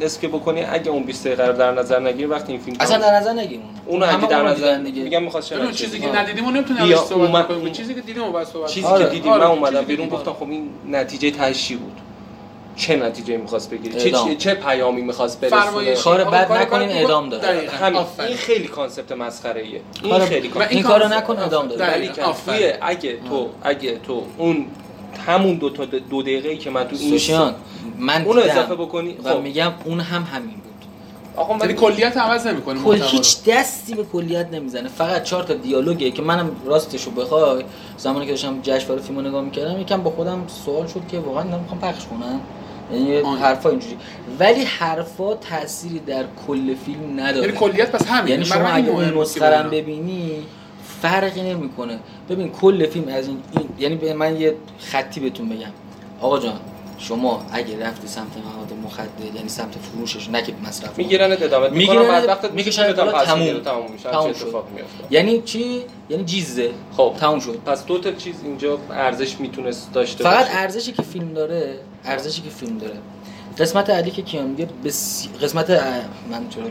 [0.00, 2.98] نصف که بکنی اگه اون 20 دقیقه رو در نظر نگیری وقتی این فیلم اصلا
[2.98, 5.02] در نظر نگیر اون اونو اگه در نظر دیگه.
[5.02, 7.72] میگم می‌خواد ببین، چرا چیزی؟ که ندیدیم اون نمی‌تونیم صحبت بکنیم.
[7.72, 9.04] چیزی که دیدیم اون باید صحبت چیزی آره.
[9.04, 10.18] که دیدیم آره، من چیزی اومدم که بیرون دیدیم.
[10.20, 11.92] گفتم خب این نتیجه تهشی بود؟
[12.76, 14.28] چه نتیجه می‌خواست بگیری چه, اعدام.
[14.28, 15.94] چه, چه پیامی می‌خواست برسونه.
[15.94, 17.28] کار آقا، بد بد اعدام.
[17.28, 17.70] داره.
[17.70, 18.02] همین.
[18.18, 21.92] این خیلی کانسپت مسخره ایه این خیلی کانسپت این کارو نکن، ادامه داره.
[21.92, 22.10] ولی
[22.80, 24.66] اگه تو اگه تو اون
[25.26, 27.54] همون دو تا دو دقیقه که من تو این سوشیان
[27.98, 29.40] من اونو اضافه بکنی؟ و خب.
[29.40, 30.60] میگم اون هم همین بود.
[31.36, 34.88] آقا یعنی ولی کلیت عوض نمی‌کنه کل هیچ دستی به کلیت نمی‌زنه.
[34.88, 37.64] فقط چهار تا دیالوگه که منم راستشو بخوای
[37.96, 41.80] زمانی که داشتم جشنواره فیلمو نگاه می‌کردم یکم با خودم سوال شد که واقعا می‌خوام
[41.80, 42.40] پخش کنن
[42.92, 43.16] یعنی.
[43.40, 43.96] حرفا اینجوری.
[44.38, 47.46] ولی حرفا تأثیری در کل فیلم نداره.
[47.46, 49.62] یعنی کلیت پس همین یعنی شما اگه اون نسخه.
[49.62, 50.42] ببینی
[51.02, 51.98] فرقی نمی‌کنه.
[52.30, 55.72] ببین کل فیلم از این, این یعنی به من یه خطی بهتون بگم.
[56.20, 56.60] آقا جان
[56.98, 58.32] شما اگه رفتی سمت
[58.94, 60.98] مخدر یعنی سمت فروشش نه که مصرف.
[60.98, 63.60] می‌گیرن ادامه می‌گیرن، بعد وقت می‌کشن بالا، تموم.
[63.60, 64.44] تموم میشه تموم چه شد.
[64.46, 69.40] اتفاقی میفته یعنی چی یعنی جیزه خب تموم شد پس دو تا چیز اینجا ارزش
[69.40, 70.46] می‌تونست داشته فقط.
[70.50, 72.94] ارزشی که فیلم داره ارزشی که فیلم داره
[73.58, 75.28] قسمت اولی که کیان میگه بسی...
[75.42, 75.74] قسمت ا-
[76.30, 76.64] من چرا؟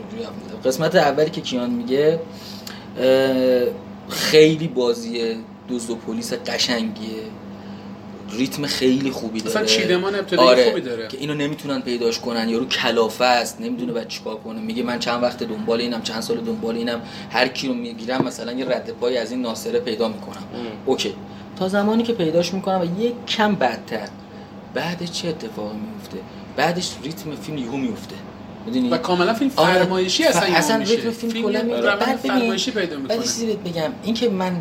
[0.64, 2.20] قسمت اولی که کیان میگه
[4.08, 5.36] خیلی بازی
[5.70, 7.22] دزد و پلیس قشنگیه
[8.32, 9.50] ریتم خیلی خوبی داره.
[9.50, 11.08] اصلا چیدمان ابتدایی آره خوبی داره.
[11.08, 12.48] که اینو نمی‌تونن پیداش کنن.
[12.48, 14.60] یارو کلافه است نمی‌دونه بعد چیکار کنه.
[14.60, 17.00] میگه من چند وقت دنبال اینم چند سال دنبال اینم.
[17.30, 20.44] هر کی رو می‌گیرم مثلا یه رد پای از این ناصره پیدا می‌کنم.
[20.54, 20.66] ام.
[20.86, 21.14] اوکی.
[21.58, 24.08] تا زمانی که پیداش می‌کنم و یک کم بدتر.
[24.74, 26.18] بعدش چه اتفاقی میفته؟
[26.56, 28.14] بعدش ریتم فیلم یهو میفته.
[28.66, 29.74] می‌دونی؟ و کاملا فیلم آره.
[29.74, 30.76] فرمایشی اصلا اصلا.
[30.76, 33.16] ریتم فیلم کلا بعد ببین، فرمایشی پیدا می‌کنه.
[33.16, 33.90] ولی چیزی بهت بگم.
[34.02, 34.56] این که من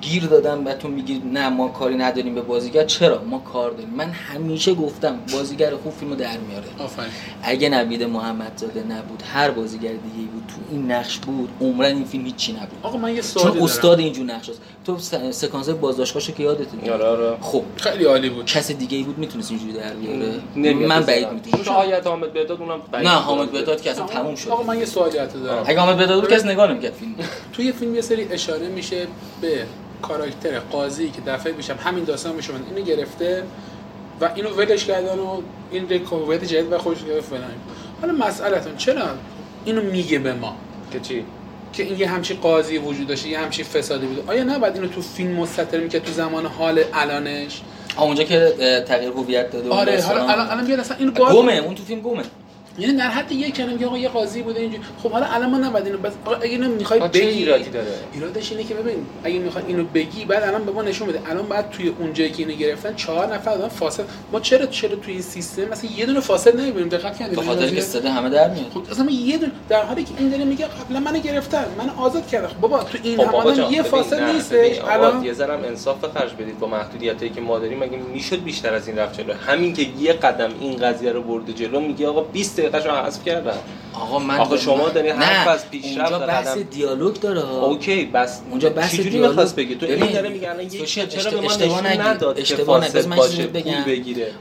[0.00, 2.84] گیر دادم تو میگی نه ما کاری نداریم به بازیگر.
[2.84, 3.90] چرا؟ ما کار داریم.
[3.96, 6.66] من همیشه گفتم بازیگر خوب فیلمو در میاره.
[6.78, 7.10] آفرین.
[7.42, 12.24] اگه نوید محمدزاده نبود هر بازیگر دیگه بود تو این نقش بود عمرن این فیلم
[12.24, 12.78] هیچی نبود.
[12.82, 13.64] آقا من یه سوالی چون دارم.
[13.64, 14.60] استاد اینجور نقش هست.
[14.84, 14.98] تو
[15.30, 17.36] سکانس بازداشتگاهشو که دیگه؟ آره آره.
[17.40, 17.62] خب.
[17.76, 18.46] خیلی عالی بود.
[18.46, 20.86] کس دیگه ای بود می‌تونست اینجوری در بیاره.
[20.86, 21.02] من.
[21.02, 21.64] بعید می‌تونم.
[21.64, 23.14] شاید حامد بهداد اونم بعید نه.
[23.14, 24.48] حامد بهداد که اصلا تموم شد.
[24.48, 25.64] آقا من یه سوالی حتی دارم.
[25.66, 27.14] اگه حامد بهداد بود کس نگاه نمی‌کرد فیلم
[27.52, 29.06] توی فیلم یه سری اشاره میشه
[29.40, 29.64] به
[30.02, 32.52] کاراکتر قاضی که دفعه پیشم همین داستان میشه.
[32.52, 33.42] من اینو گرفته
[34.20, 37.50] و اینو ولش کردن و این یک هویت جدید و خوش گرفت فلان.
[38.00, 39.02] حالا مسئلتون چرا
[39.64, 40.56] اینو میگه به ما
[40.92, 41.24] که چی؟
[41.72, 44.88] که این یه همچی قاضی وجود داشته یه همچی فسادی بوده آیا نه بعد اینو
[44.88, 47.60] تو فیلم مستطر می‌کرد تو زمان حال الانش؟
[47.98, 48.54] اونجا که
[48.88, 50.02] تغییر هویت داده آره.
[50.02, 52.22] حالا الان الان بیاد اصلا اینو باز گمه اون تو فیلم گمه.
[52.78, 54.82] یعنی در حد یک کلمه میگه آقا یه قاضی بوده اینجوری.
[55.02, 58.52] خب حالا الان ما نباید اینو بس آقا اگه اینو می‌خوای بگی ایرادی داره؟ ایرادش
[58.52, 61.20] اینه که ببین اگه می‌خوای اینو بگی بعد الان به ما نشون بده.
[61.30, 64.96] الان بعد توی اون جایی که اینو گرفتن چهار نفر دارن فاصل ما چرا چرا
[64.96, 68.30] توی این سیستم مثلا یه دونه فاصل نمی‌بینیم؟ دقت کردید؟ به خاطر؟ که صدا همه
[68.30, 68.70] در میاد.
[68.74, 71.64] خب اصلا من یه دونه در حالی که این داره میگه قبلا منو گرفتن.
[71.78, 72.48] منو آزاد کردن.
[72.48, 74.80] خب بابا تو این خب جان، یه فاصل نیستش.
[74.88, 77.78] الان یه ذرم انصاف خرج بدید با محدودیتایی که ما داریم.
[77.78, 81.52] مگه می‌شد بیشتر از این رفت جلو؟ همین که یه قدم این قضیه رو برده
[81.52, 83.52] جلو میگه آقا 20 رو حذف کردن
[83.94, 87.66] آقا من آخه شما داری نه، حرف از پیشرفت اونجا بحث قدم- دیالوگ داره ها.
[87.66, 91.06] اوکی بس اونجا بحث چجوری دیالوگ- می‌خواست بگی تو این داره میگه الان یک سوشیال
[91.06, 92.00] چرا به ما اشتباه نشون.
[92.02, 93.72] نداد اشتباه بذار من چیزی بگم.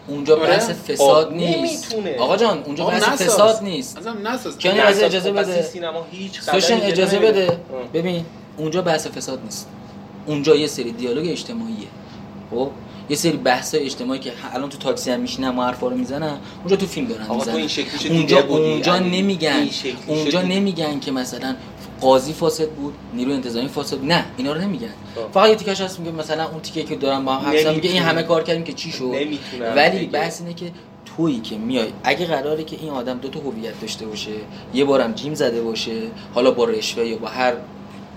[0.07, 1.95] اونجا آره؟ بحث فساد آه، نیست.
[2.19, 3.21] آقا جان اونجا آقا بحث.
[3.21, 5.61] فساد نیست ازم نساز کیانی اجازه خب، بده.
[5.61, 7.57] سینما هیچ سوشن اجازه بده.
[7.93, 8.25] ببین
[8.57, 9.67] اونجا بحث فساد نیست
[10.25, 11.87] اونجا یه سری دیالوگ اجتماعیه
[12.51, 12.69] خب
[13.09, 16.75] یه سری بحث اجتماعی که الان تو تاکسی هم میشینم و حرفا رو می‌زنن اونجا
[16.75, 19.21] تو فیلم دارن آقا تو می‌زنن این شکلیش اونجا بودی اونجا علی.
[19.21, 19.69] نمیگن
[20.07, 20.41] اونجا.
[20.41, 21.55] نمیگن که مثلا
[22.01, 24.11] قاضی فاسد بود نیروی انتظامی فاسد بود.
[24.11, 25.31] نه اینا رو نمیگن خب.
[25.33, 28.01] فقط یه تیکش هست میگه مثلا اون تیکه که دارن با هم حرف میگه این.
[28.01, 29.13] همه کار کردیم که چی شد
[29.75, 30.05] ولی.
[30.05, 30.71] بحث اینه که
[31.17, 34.31] تویی که میای اگه قراره که این آدم دو تا هویت داشته باشه
[34.73, 36.01] یه بارم جیم زده باشه
[36.33, 37.53] حالا با رشوه یا با هر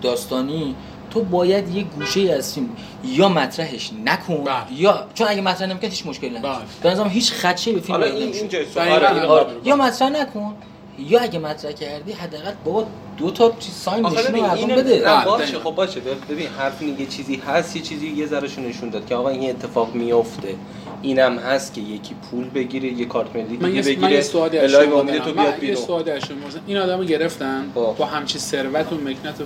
[0.02, 0.74] داستانی
[1.10, 2.68] تو باید یه گوشه از فیلم
[3.04, 4.54] یا مطرحش نکن بله.
[4.76, 6.64] یا چون اگه مطرح نمی‌کنی هیچ مشکلی نداره بله.
[6.82, 8.46] به نظرم هیچ خدشه به فیلم نمیشه.
[8.76, 9.44] آره، آره.
[9.44, 9.54] بله.
[9.64, 10.54] یا مطرح نکن
[10.98, 15.24] یا اگه مطرح کردی حداقل بابا دو تا چیز ساین نشون مردم اینو بده بله.
[15.24, 19.14] باشه خب باشه ببین حرف یه چیزی هست یه چیزی یه ذرهشو نشون داد که
[19.14, 20.54] آقا این اتفاق میفته
[21.02, 24.22] اینم هست که یکی پول بگیره یه کارت ملی من دیگه یه, من یه بگیره
[24.22, 24.82] سوالی از شما.
[24.82, 25.76] تو من بیاد یه بیرون.
[25.86, 26.36] سوالی از شما
[26.66, 27.94] این آدمو گرفتن خب.
[27.98, 29.44] با همچی ثروت و مکنت و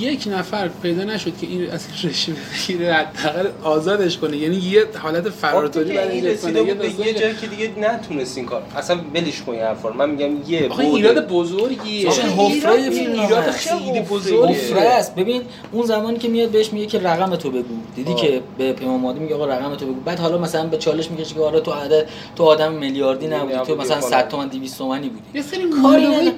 [0.00, 2.34] یک نفر پیدا نشد که این از رشوه
[2.68, 4.36] بگیره حداقل آزادش کنه.
[4.36, 6.74] یعنی یه حالت فراتوری برای رسیده کنه.
[6.74, 9.90] بود به یه جایی که دیگه نتونست این کار اصلا ولش کن این حرفا.
[9.90, 12.10] من میگم یه آخه ایراد بزرگیه.
[12.10, 13.50] حفره ایراد-.
[13.50, 15.14] خیلی حفره است.
[15.14, 17.62] ببین اون زمانی که میاد بهش میگه که رقم تو بگو.
[17.96, 18.20] دیدی آه.
[18.20, 20.00] که به پیمان مادی میگه آقا رقم تو بگو.
[20.00, 23.76] بعد حالا مثلا به چالش میگه که آره تو عدد تو آدم میلیاردی نبودی تو
[23.76, 24.10] مثلا فلان.
[24.10, 26.32] 100 تومن 200 تومانی بودی یه سری کاری آره،.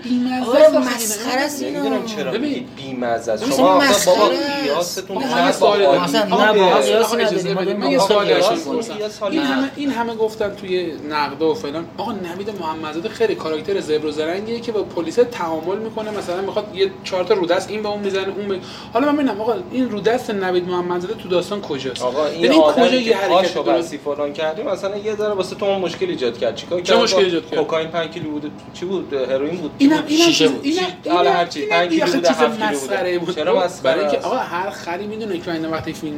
[0.79, 1.81] مسخره است اینا.
[1.81, 2.33] نمی‌دونم چرا
[2.77, 4.09] بی‌مزه است مثلا شما بابا است.
[4.63, 7.55] قیاستون آقا نه با نه، نداریم.
[7.55, 8.67] داریم من یه قیاس.
[8.67, 8.95] بپرسم.
[9.31, 9.43] این.
[9.43, 14.11] همه این همه گفتن توی نقده و فلان آقا نوید محمدزاده خیلی کاراکتر زبر و
[14.11, 18.01] زرنگیه که با پلیس تعامل می‌کنه مثلا می‌خواد یه چهار تا رودست این به اون
[18.01, 18.59] می‌زنه اون به...
[18.93, 22.87] حالا من ببینم آقا این رودست نوید محمدزاده تو داستان کجاست آقا این یعنی کجا
[22.87, 26.81] یه حرکت درست فلان کردی مثلا یه ذره واسه تو اون مشکل ایجاد کرد چیکار
[26.81, 30.01] چه کرد؟ مشکلی ایجاد کرد؟ کوکائین 5 کیلو بود چی بود هروئین بود چی اینم
[30.01, 30.67] بود؟ اینم شیشه بود.
[31.11, 33.19] حالا هرچی، اینم پنج یه کیلو بوده، چیز هفت کیلو مسخره بوده.
[33.19, 36.17] بود چرا خب، مسخره برای اینکه؟ آقا هر خری می‌دونه که اینا وقتی فیلم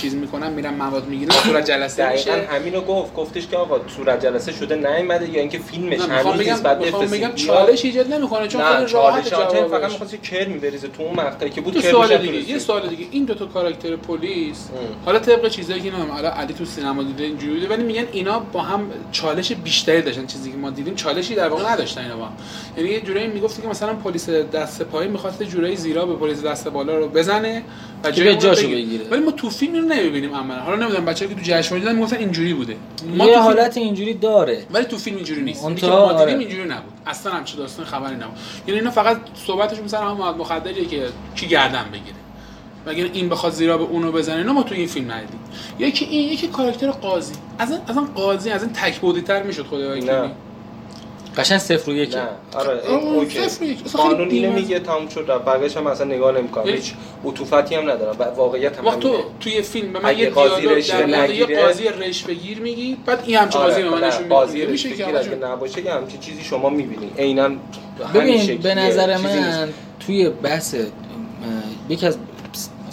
[0.00, 4.22] چیز می‌کنن میرن مواد می‌گیرن صورت جلسه دقیقا میشه همینو گفت گفتش که آقا صورت
[4.26, 8.62] جلسه شده نیومده یا اینکه فیلمش بگم نیست بعد بفرستید یا- چالش ایجاد نمی‌کنه چون
[8.64, 11.74] خیلی راحت چالش آنچه فقط جوابش می‌خواستی کرم بریزه تو اون مقطعی که بود.
[11.74, 14.68] دیگه یه سوال دیگه این دو تا کاراکتر پلیس.
[15.04, 18.38] حالا طبق چیزایی که نمی‌دونم حالا علی تو سینما دیده اینجوری بوده ولی میگن اینا
[18.38, 20.26] با هم چالش بیشتری داشتن.
[20.26, 22.32] چیزی که ما دیدیم چالشی در واقع نداشتن اینا با هم.
[22.76, 26.68] یعنی یه جورایی می‌گفتی که مثلا پلیس دست پایین می‌خواست جورایی زیرا به پلیس دست
[26.68, 27.62] بالا رو بزنه
[28.04, 29.04] و جای جاشو بگیره.
[29.10, 30.60] ولی ما تو فیلم اینو نمی‌بینیم عملا.
[30.60, 32.76] حالا نمی‌دونم بچه‌ها که تو جشنواره دیدن می‌گفتن اینجوری بوده.
[33.16, 34.62] ما یه حالت اینجوری داره.
[34.70, 35.64] ولی تو فیلم اینجوری نیست.
[35.64, 36.38] اون که ما دیدیم آره.
[36.38, 36.92] اینجوری نبود.
[37.06, 38.36] اصلا همچین داستان خبری نبود.
[38.66, 42.16] یعنی اینا فقط صحبتش مثلا هم مخدریه که کی گردن بگیره.
[42.86, 45.40] و اگر این بخواد زیرا به اونو بزنه اینا ما تو این فیلم ندیدیم
[45.78, 49.78] یکی این یکی کاراکتر قاضی از این اصلا قاضی از این تک تر می‌شد خدا
[49.78, 49.92] نه.
[49.92, 50.30] وکیلی
[51.36, 52.06] قشنگ صفر و نه
[52.54, 53.78] آره این اوکی صفر یک.
[53.86, 54.52] اصلا خیلی قانون اینو.
[54.52, 56.92] میگه تموم شد رفت هم اصلا نگاه نمی‌کنم یعنی هیچ
[57.24, 59.16] عطوفتی هم ندارم واقعیت هم وقت تو.
[59.40, 63.36] توی فیلم به من یه قاضی رشوه یه نگیره- قاضی رشوه گیر میگی بعد این
[63.36, 65.34] همچین قاضی به من نه، نشون میدی قاضی میشه که اگه.
[65.34, 67.58] نباشه یه همچین چیزی شما می‌بینی عیناً همین
[68.14, 68.58] ببین.
[68.58, 69.16] به نظر.
[69.16, 69.68] من
[70.06, 70.74] توی بحث
[71.88, 72.18] یکی از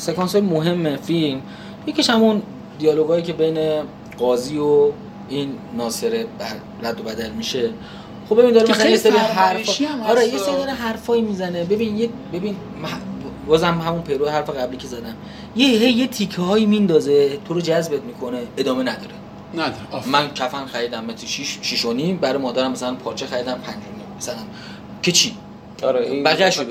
[0.03, 1.41] سکانس های مهم فیلم
[1.87, 2.41] یکیش همون
[2.79, 3.83] دیالوگایی که بین
[4.17, 4.91] قاضی و
[5.29, 6.25] این ناصر
[6.83, 7.69] رد و بدل میشه.
[8.29, 9.73] خب ببین داره که مثلا یه سری حرفا
[10.09, 10.27] آره.
[10.27, 11.63] یه سری داره حرفایی می‌زنه.
[11.63, 12.55] ببین یه ببین
[13.47, 15.15] بازم همون پیرو حرف قبلی که زدم.
[15.55, 18.39] یه هی یه تیکه هایی میندازه تو رو جذبت می‌کنه.
[18.57, 19.13] ادامه نداره.
[19.53, 20.09] نداره.
[20.11, 22.17] من کفن خریدم متر شیش, شیش و نیم.
[22.17, 24.17] برای مادرم مثلا پارچه خریدم پنج و نیم.
[24.17, 24.35] مثلا.
[25.01, 25.35] که چی؟
[25.84, 26.24] آره این.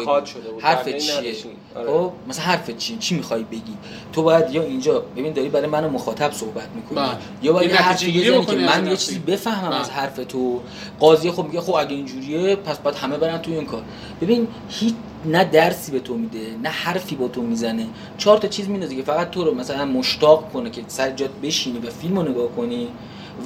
[0.04, 1.34] کات شده بود حرف بقیه چیه.
[1.74, 1.86] آره.
[1.86, 3.76] خب مثلا حرف چیه چی می‌خوای بگی
[4.12, 7.16] تو باید یا اینجا ببین داری برای من مخاطب صحبت می‌کنی بله.
[7.42, 8.96] یا باید گیری بزنی که من یه.
[8.96, 9.80] چیزی بفهمم بله.
[9.80, 10.60] از حرف تو
[11.00, 13.82] قاضی خب میگه خب اگه اینجوریه پس باید همه برن تو این کار
[14.20, 14.94] ببین هیچ
[15.24, 17.86] نه درسی به تو میده نه حرفی با تو می‌زنه
[18.18, 21.78] چهار تا چیز میندازه که فقط تو رو مثلا مشتاق کنه که سر جات بشینی
[21.78, 22.88] و فیلم رو نگاه کنی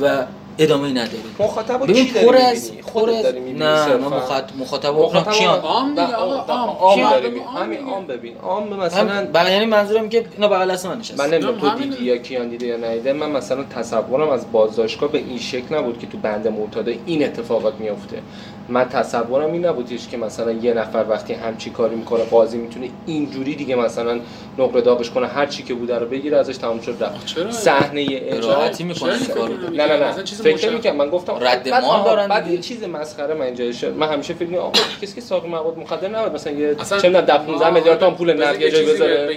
[0.01, 0.27] و
[0.59, 3.97] ادامه نداره مخاطب رو ببین پر از؟ پر خودت از داری می‌بینی نه.
[3.97, 7.01] من مخاطب مخاطب کیان عام عام.
[7.23, 7.43] ببین.
[7.43, 7.85] عام همین.
[7.89, 11.61] عام ببین عام مثلا بغل یعنی منظورم که اینا بغل دست من نشست من نمی‌دونم
[11.61, 15.75] تو دیدی یا کیان دیده یا ندیده من مثلا تصورم از بازداشتگاه به این شکل
[15.75, 18.23] نبود که تو بند معتادا این اتفاقات میفته
[18.69, 23.55] من تصورم این نبودش که مثلا یه نفر وقتی همچی کاری می‌کنه قاضی می‌تونه اینجوری
[23.55, 24.21] دیگه مثلا
[24.59, 28.07] نقره داغش کنه هر چی که بوده رو بگیره ازش تموم شد رفت چرا؟ صحنه
[28.31, 30.69] کارو فکر نه نه مثلا نه فکر مشخص.
[30.69, 32.51] نمی‌کنم من گفتم رد آها، دارن بعد.
[32.51, 35.79] یه چیز مسخره من اینجا شد من همیشه فکر می‌کنم آقا کسی که ساق مواد
[35.79, 39.37] مخدر نباید مثلا یه چه می‌دونم 15 آه، میلیارد تومان پول نقد یه جای بذاره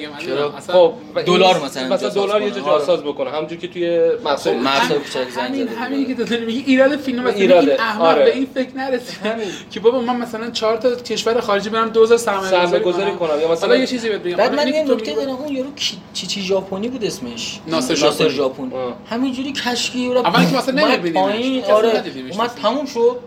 [0.68, 2.60] خب این دلار مثلا مثلا دلار یه جا.
[2.62, 4.64] جاساز بکنه همونجور که توی خب، همین-
[5.00, 6.24] کوچک زنگ همین همین که.
[6.26, 7.60] تو میگی ایراد فیلم مثلا.
[7.60, 8.26] این احمق آره.
[8.26, 9.19] به این فکر نرسید همین.
[9.72, 13.42] که بابا من مثلا چهار تا کشور خارجی برم 2000 سرمایه گذاری کنم.
[13.42, 14.38] یا مثلا یه چیزی بهت بگم.
[14.38, 15.30] بعد من یه نکته دارم.
[15.30, 15.70] اون یارو
[16.14, 18.30] چی چی ژاپنی بود اسمش؟ ناصر.
[18.30, 18.72] ژاپن.
[19.10, 22.04] همینجوری کشکی اول که مثلا کسی آره.
[22.32, 22.50] اومد.
[22.62, 23.20] تموم شد.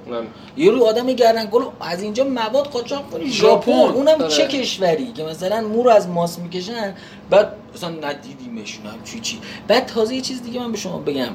[0.56, 3.72] یارو آدم گردنگلو از اینجا مواد قاچاق کنی ژاپن.
[3.72, 4.28] اونم آره.
[4.28, 6.94] چه کشوری که مثلا مو رو از ماس می‌کشن؟
[7.30, 9.38] بعد مثلا ندیدیمشون هم چی چی.
[9.68, 11.28] بعد تازه یه چیز دیگه من به شما بگم.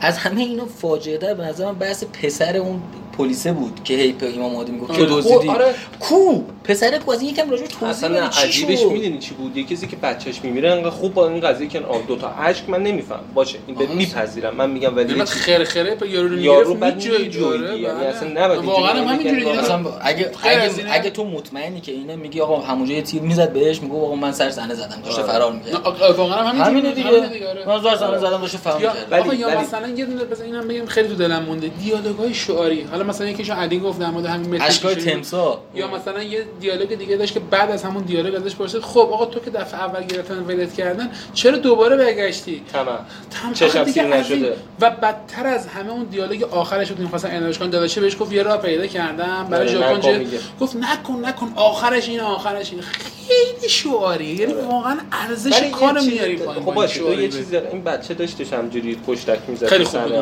[0.00, 2.82] از همه اینا فاجعه در به نظر من بحث پسر اون
[3.18, 5.10] پلیسه بود که هی به امام مهدی می‌گفت که آره.
[5.10, 5.74] دزدیدی آره.
[6.00, 9.34] کو؟ پسر کو از این یکم راجع به توضیح اصلا بده چی عجیبش می‌دونی چی
[9.34, 12.28] بود؟ یه کسی که بچهش میمیره انقدر خوب با این قضیه که آه دو تا
[12.28, 13.20] اشک من نمیفهم.
[13.34, 13.86] باشه این به.
[13.86, 14.54] میپذیرم.
[14.56, 18.04] من میگم ولی بعد چیز- خرخره به یارو رو یارو می‌گرفت بعد میجویدی، داره یعنی
[18.04, 19.58] اصلا نباید واقعا هم اینجوری همینجوری.
[19.58, 23.82] اصلا اگه اگه؟ اگه تو مطمئنی که اینه میگی آقا همونجا یه تیر می‌زد بهش
[23.82, 25.32] میگو آقا من سر صحنه زدم داشته آره.
[25.32, 26.16] فرار می‌کرد.
[26.16, 27.48] واقعا هم همینه همینجوری دیگه.
[27.48, 27.66] آره.
[27.68, 29.06] من سر صحنه زدم داشته فرار می‌کرد.
[29.10, 31.68] ولی- آقا یا ولی- مثلا یه دونه بزن اینم بگم خیلی تو دلم مونده.
[31.84, 32.82] دیالوگای شعاری.
[32.90, 34.94] حالا مثلا یکیشون علی گفت در مورد همین اشکای.
[34.94, 38.98] تمسا یا مثلا یه دیالوگ دیگه داشت که بعد از همون دیالوگ ازش پرسید خب
[39.00, 42.98] آقا تو که دفعه اول گرفتن ولت کردن چرا دوباره برگشتی تمام
[43.30, 44.56] تم- چشم سیر نشده.
[44.80, 48.42] و بدتر از همه اون دیالوگ آخرش بود می‌خواستن انرژی کن داداشه بهش گفت یه
[48.42, 50.24] راه پیدا کردم برای ژاپن.
[50.60, 54.64] گفت نکن نکن آخرش این آخرش این خیلی شعاریه یعنی آره.
[54.64, 57.68] واقعا ارزش کار میاری پایین خب باشه تو شعاری یه به- چیز داره.
[57.72, 60.12] این بچه داشتش همجوری پشتک می‌زد خیلی خوب بود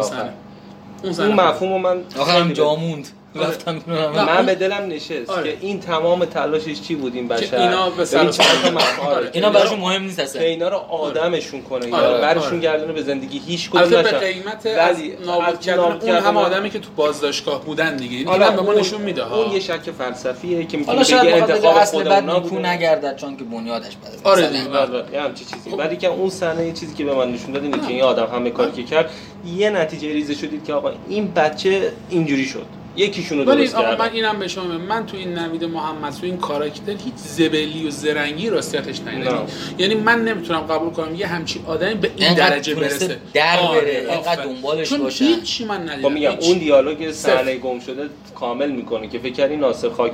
[1.03, 3.09] اون اون مفهومو من آخر هم خیلی جا موند.
[3.33, 3.81] بیرون
[4.15, 5.53] نه، من به دلم نشست آره.
[5.53, 9.31] که این تمام تلاشش چی بود این بشر اینا به سر آره، آره.
[9.33, 12.59] اینا براشون مهم نیست اصلا اینا رو آدمشون کنه اینا آره، برشون آره.
[12.59, 14.19] گردونه به زندگی هیچ کدوم البته به.
[14.19, 18.57] قیمت از نابود کردن اون هم آدمی که تو بازداشتگاه بودن دیگه این حالا هم
[18.57, 22.41] به ما نشون میده ها اون یه شک فلسفیه که بگه انتخاب اصل بد نیکو
[22.41, 22.69] بوده.
[22.69, 24.51] نگردد چون که بنیادش بده آره.
[24.73, 25.79] بله، یه همچین چیزی خب.
[25.79, 28.27] ولی که اون صحنه یه چیزی که به من نشون داد اینه که این آدم
[28.27, 29.11] همه کاری که کرد
[29.57, 34.13] یه نتیجه ریزه شدید که آقا این بچه اینجوری شد یکیشونو درست آقا کرد من
[34.13, 37.91] اینم به شما میگم من تو این نوید محمد تو این کاراکتر هیچ زبلی و
[37.91, 39.47] زرنگی راستیتش ندیدم.
[39.79, 44.07] یعنی من نمی‌تونم قبول کنم یه همچین آدمی به این درجه برسه در آره، بره،
[44.11, 44.45] اینقدر.
[44.45, 45.11] دنبالش چون.
[45.11, 46.35] هیچی من ندیدم خب میگم.
[46.41, 47.13] اون دیالوگ.
[47.13, 50.13] صحنه گم شده کامل می‌کنه که فکر کردی ناصر خاک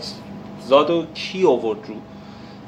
[0.69, 1.95] زاد و کی آورد رو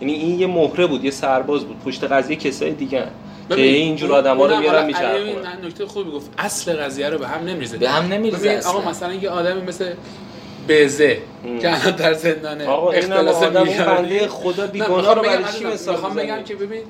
[0.00, 3.04] یعنی این یه مهره بود یه سرباز بود پشت قضیه کسای دیگه
[3.48, 7.44] که اینجور اون- آدما رو آره، میچرخونن نکته خوبی گفت اصل قضیه رو به هم
[7.44, 8.60] نمیریزه به هم نمیریزه.
[8.66, 9.92] آقا مثلا یه آدمی مثل
[10.68, 11.18] بزه.
[11.60, 13.64] که الان در زندانه آقا اختلاس آدم.
[13.64, 16.82] بنده خدا بیگناه رو برای چی می‌خوام بگم؟ که ببین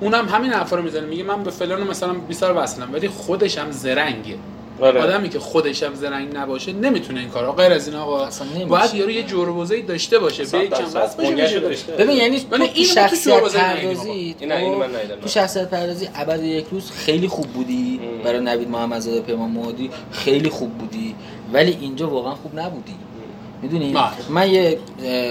[0.00, 3.58] اونم همین حرفا رو می‌زنه میگه من به فلان مثلا 20 سال وصلم ولی خودش
[3.58, 4.34] هم زرنگه
[4.80, 5.02] آره.
[5.02, 8.66] آدمی که خودش هم زرنگ نباشه نمی‌تونه این کارو غیر از این آقا اصلا نمیشه.
[8.66, 10.84] باید یارو یه جربوزه داشته باشه به یک کم.
[10.94, 11.60] وصل بشه.
[11.98, 14.10] ببین یعنی تو شخصیت پردازی
[14.40, 15.20] این نه، اینو من ندیدم.
[15.22, 18.00] تو شخصیت پردازی ابد یک روز خیلی خوب بودی.
[18.24, 21.14] برای نوید محمدزاده پیمان مهادی خیلی خوب بودی
[21.52, 22.94] ولی اینجا واقعا خوب نبودی
[23.62, 24.08] می‌دونی نه.
[24.28, 24.78] من یه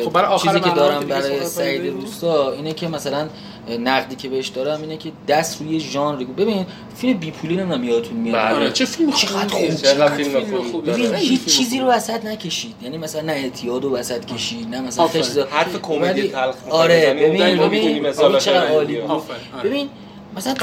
[0.05, 1.93] خب برای آخر چیزی که دارم برای سعید.
[1.93, 3.27] روستا اینه که مثلا
[3.69, 8.35] نقدی که بهش دارم اینه که دست روی ژانر ببین فیلم بیپولی نمی‌دونم یادتون میاد
[8.35, 8.55] بله.
[8.55, 9.47] آره چه فیلم چقدر.
[9.47, 10.63] خوب، چقدر فیلم.
[10.71, 10.91] خوبی.
[10.91, 11.85] ببین خیلی هیچ چیزی رو.
[11.87, 15.07] وسط نکشید یعنی مثلا نه اعتیاد رو وسط کشید نه مثلا
[15.51, 18.67] حرف کمدی تلخ آره اون ببین ببین چقدر.
[18.67, 19.21] عالی آره.
[19.63, 19.89] ببین
[20.37, 20.53] مثلا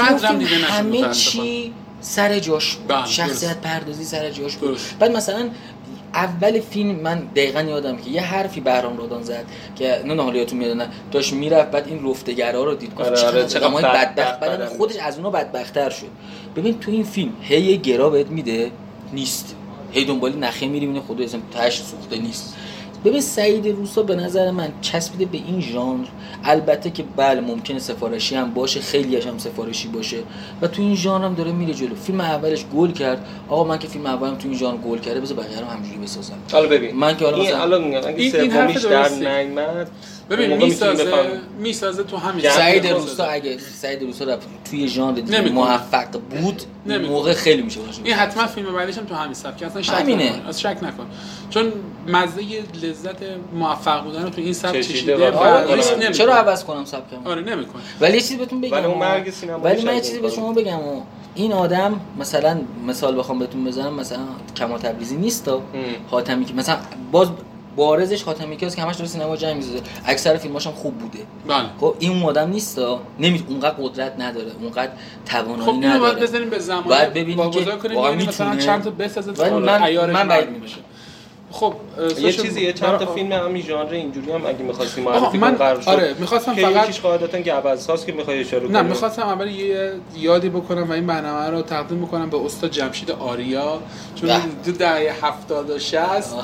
[0.63, 1.09] همه.
[1.11, 2.87] چی سر جاش بود.
[2.87, 3.61] بله، شخصیت.
[3.61, 4.77] پردازی سر جاش بود.
[4.99, 5.49] بعد مثلا
[6.13, 9.45] اول فیلم من دقیقا یادم که یه حرفی بهرام رادان زد
[9.75, 12.95] که نه حالا یادتون میاد داشت می‌رفت بعد این رفتگرا رو دید.
[12.95, 14.77] گفت آره، آره، چقدر چقدر آدمای بدبخت بدبخت بعد.
[14.77, 16.07] خودش از اونها بدبختتر شد.
[16.55, 18.71] ببین تو این فیلم هی یه گرا بهت میده
[19.13, 19.55] نیست.
[19.91, 22.55] هی دنبال نخه میری می‌بینی خدا اصلا تهش سوخته نیست.
[23.05, 26.05] ببین سعید روسا به نظر من چسبیده به این ژانر.
[26.43, 30.17] البته که بله ممکنه سفارشی هم باشه خیلی هم سفارشی باشه.
[30.61, 31.95] و تو این ژانر هم داره میره جلو.
[31.95, 33.25] فیلم اولش گل کرد.
[33.49, 36.33] آقا من که فیلم اولم تو این ژانر گل کرده بذار بقیه رو همجوری بسازم.
[36.51, 36.95] حالا ببین.
[36.95, 39.43] من که حالا این مثلا- الان میگم اگه این- سومیش در درسته.
[39.43, 39.89] نیامد
[40.31, 41.11] ببین می‌سازه.
[41.59, 42.87] می‌سازه تو همین سعید.
[42.87, 45.49] روسا اگه سعید روسا رفت توی ژانر.
[45.51, 46.61] موفق بود.
[46.85, 50.29] موقع خیلی میشه باشه این حتما فیلم بعدیش هم تو همین سبک اصلا شک همینه.
[50.29, 51.05] نکن از شک نکن
[51.49, 51.73] چون
[52.07, 52.41] مزه
[52.83, 53.15] لذت
[53.53, 56.11] موفق بودن رو تو این سبک چشیده چشیده و و آره،.
[56.11, 58.99] چرا عوض کنم سبکم آره نمی‌کنه ولی یه چیزی بهتون بگم ولی اون آه.
[58.99, 60.29] مرگ سینما ولی رو من یه چیزی به.
[60.29, 60.79] شما بگم.
[61.35, 64.19] این آدم مثلا مثال بخوام بهتون بزنم مثلا
[64.57, 65.61] کمال تبریزی نیست تا
[66.11, 66.77] حاتمی که مثلا
[67.11, 67.27] باز
[67.75, 69.79] بارزش حاتمی که که همش داره سینما جنگ می‌سازه.
[70.05, 71.19] اکثر فیلماش هم خوب بوده.
[71.47, 71.65] بله.
[71.79, 72.79] خب این اون آدم نیست
[73.19, 74.51] نمی اونقدر قدرت نداره.
[74.61, 74.91] اونقدر
[75.25, 76.21] توانایی خب اینو باید نداره.
[76.23, 77.59] بزنیم به زمان باید ببینیم که
[77.93, 78.65] واقعا ببینیم مثلا می‌تونه.
[78.65, 80.77] چند تا بسازه من- من بعید بشه
[81.51, 81.73] خب
[82.19, 85.47] یه چیزی یه چند تا فیلم همین ژانر اینجوری هم اگه می‌خواستیم آها، معرفی من-
[85.47, 88.81] کنیم قرار شد آره، می‌خواستم فقط- یکیش قاعدتا که هاست که می‌خوای اشاره کنی نه
[88.81, 93.79] می‌خواستم اول یه یادی بکنم و این برنامه رو تقدیم بکنم به استاد جمشید آریا
[94.15, 94.29] چون.
[94.65, 95.99] تو دهه 70 و 60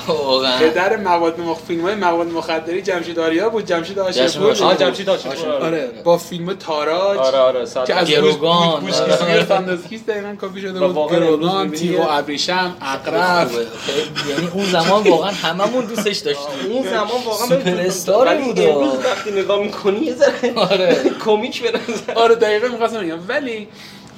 [0.07, 1.57] واقعا پدر مواد مخ...
[1.67, 4.77] فیلم های مواد مخدری جمشید آریا بود جمشید آه بود.
[4.77, 5.47] جمشید عاشق عاشق.
[5.47, 8.83] آره آره با فیلم تاراج آره آره صد که از گروگان.
[9.21, 9.45] آره.
[9.45, 12.75] ساندازکیس دقیقا کپی شده و بود گروگان تیغ و ابریشم.
[13.15, 16.71] خیلی- یعنی اون زمان واقعا هممون دوستش داشتیم.
[16.71, 18.59] اون زمان واقعا سوپر استار بود.
[18.59, 20.97] امروز وقتی نگاه می‌کنی یه ذره آره.
[21.25, 22.13] کمیک به نظر.
[22.13, 23.19] آره دقیقا می‌خواستم بگم.
[23.27, 23.67] ولی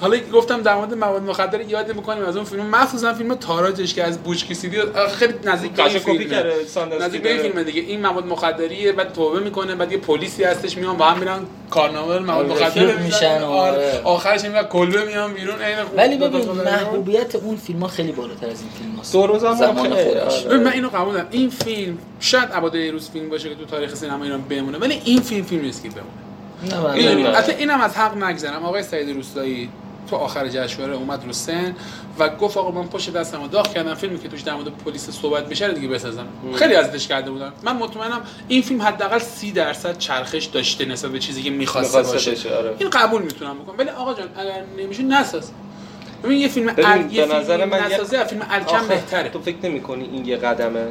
[0.02, 3.94] حالا که گفتم در مورد مواد مخدر یاد می‌کنیم از اون فیلم مخصوصا فیلم تاراجش
[3.94, 4.78] که از بوچ کیسیدی
[5.18, 6.44] خیلی نزدیک به این فیلمه.
[7.02, 7.52] نزدیک به این داره.
[7.52, 11.20] فیلم دیگه این مواد مخدریه بعد توبه می‌کنه بعد یه پلیسی هستش میان با هم
[11.20, 14.02] میرن کارناوال مواد آره، مخدر میشن و آره آره.
[14.04, 16.52] آخرش میگن کلبه میان بیرون عین ولی دو ببین.
[16.52, 20.10] محبوبیت اون فیلم ها خیلی بالاتر از این فیلم هاست دور و زمان زمان خیلی،
[20.10, 20.50] خودش آره.
[20.50, 23.96] ببین من اینو قبول دارم این فیلم شاید ابدا روز فیلم باشه که تو تاریخ
[23.96, 26.06] سینما ایران بمونه ولی این فیلم فیلم نیست که بمونه
[26.64, 27.30] نه من این نه.
[27.30, 29.70] البته اینم از حق نگذرم آقای سعید روستایی
[30.10, 31.76] تو آخر جشنواره اومد رو سن
[32.20, 33.94] و گفت آقا من پشت دستم رو داغ کردم.
[33.94, 36.26] فیلمی که توش در مورد پلیس صحبت میشه رو دیگه بسازم.
[36.56, 37.54] خیلی ازش کرده بودم.
[37.64, 42.56] من مطمئنم این فیلم حداقل 30 درصد چرخش داشته نسبت به چیزی که می‌خواسته باشه.
[42.58, 42.76] آره.
[42.80, 43.76] این قبول می‌تونم بکنم.
[43.78, 45.52] ولی آقا جان اگر نمیشه نساز.
[46.24, 47.12] ببین یه فیلم ال...
[47.12, 50.88] یه فیلم من یه- نسازه از فیلم الکم بهتره؟ تو فکر نمی‌کنی این یه قدمه؟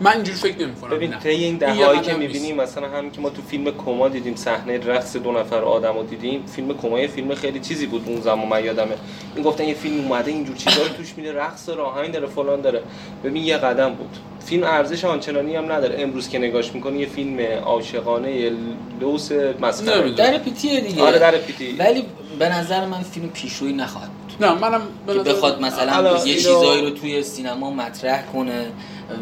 [0.00, 1.18] من اینجوری فکر نمی‌کنم ببین.
[1.18, 2.14] طی این دههایی که.
[2.14, 6.46] می‌بینیم مثلا همین که ما تو فیلم کما دیدیم صحنه رقص دو نفر آدمو دیدیم
[6.46, 8.94] فیلم کما یه فیلم خیلی چیزی بود اون زمان من یادمه.
[9.34, 12.60] این گفتن یه فیلم اومده اینجور چیزا رو توش میده رقص داره آهنگ داره فلان
[12.60, 12.82] داره.
[13.24, 14.16] ببین یه قدم بود.
[14.46, 15.96] فیلم ارزش آنچنانی هم نداره.
[15.98, 18.52] امروز که نگاش می‌کنی یه فیلم عاشقانه
[19.00, 20.10] لوس مسخره.
[20.10, 21.02] در پیتیه دیگه.
[21.02, 22.04] آره در پیتی ولی
[22.38, 24.46] به نظر من فیلم پیشرویی نخواهد بود.
[24.46, 28.66] نه منم به بخواد مثلا یه چیزایی رو توی سینما مطرح کنه.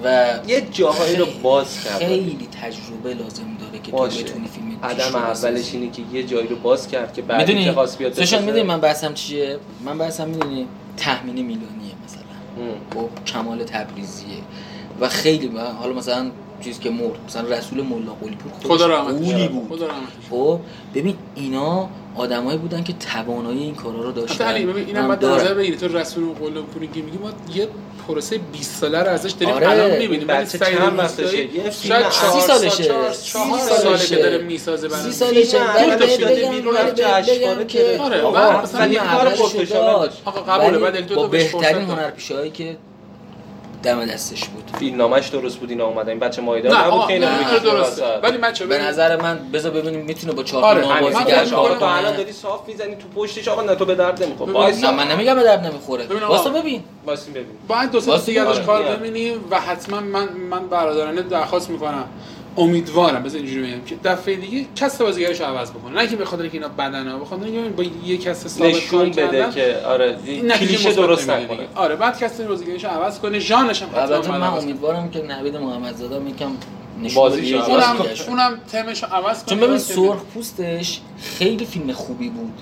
[0.05, 4.24] و یه جاهایی رو باز کرد خیلی تجربه لازم داره که تو باشه.
[4.24, 5.74] بتونی فیلم پیشرو اولش.
[5.74, 8.39] اینه که یه جایی رو باز کرد که بعدی می‌دونی که خواست بیاد بسازه.
[8.39, 10.66] می‌دونی من بحثم چیه من بحثم می‌دونی
[10.97, 12.22] تحمین میلانیه مثلا
[12.59, 12.76] ام.
[12.95, 14.37] خب کمال تبریزیه
[15.01, 16.30] و خیلی من حالا مثلا
[16.61, 19.49] چیز که مرد مثلا رسول ملا قلی پور خدا رحمتش.
[19.49, 20.61] بود خدا رحمتش خب
[20.95, 25.14] ببین اینا آدمایی بودن که توانایی این کارا رو حتی داشتن علی ببین اینم در
[25.14, 25.43] دارن.
[25.45, 27.68] نظر بگیری تو رسول قول پوری که میگی ما یه
[28.09, 31.48] پروسه 20 ساله رو ازش داریم آره، الان می‌بینیم ولی چند روستایی وقتشه؟
[31.88, 32.84] شاید سی چهار سال سالشه.
[32.84, 33.82] چهار سی چهار سالشه.
[33.82, 38.62] ساله که داره می‌سازه برای سالشه فیلم ولی بهت افتاده بگم- جشنواره بگم که- آره،
[38.62, 39.34] مثلا یه کار
[39.68, 40.12] داد.
[40.24, 41.84] آقا قبوله، بعد بهش بهترین.
[41.90, 42.76] هنرپیشه‌هایی که
[43.85, 44.70] دم دستش بود.
[44.78, 46.09] فیلمنامه‌اش درست بود اینا اومدن.
[46.09, 48.18] این بچه مایدار نه نبود که اینا درسته.
[48.22, 52.03] ولی بچه به نظر من بذار ببینیم می‌تونه با چهار آره، فکر کار تو الان
[52.03, 54.91] کنه داری صاف می‌زنی تو پشتش آقا نه تو به درد نمی‌خوره.
[54.91, 56.07] من نمیگم به درد نمی‌خوره.
[56.26, 56.85] واسه ببین.
[57.07, 57.47] واسه ببین.
[57.68, 58.82] باید دو سه دیگه آره، کار.
[58.82, 62.05] ببینیم و حتما من من برادرانه درخواست می‌کنم.
[62.57, 66.24] امیدوارم بذار اینجوری بگم که دفعه دیگه کس بازیگرش رو عوض بکنه نه که به
[66.24, 69.50] خاطر اینکه اینا بدن ها بخاطر اینکه با یه کس ثابت کار نشون بده کردن
[69.50, 70.16] که آره
[70.59, 71.68] کلیشه درست نکنه.
[71.74, 74.42] آره بعد کسی بازیگریشو عوض کنه ژانش هم البته من.
[74.42, 76.20] امیدوارم که نوید محمدزاده
[77.16, 77.96] عوض جا اونم.
[78.28, 81.00] اونم تمش عوض کنه چون ببین باید سرخ پوستش
[81.38, 82.52] خیلی فیلم خوبی بود.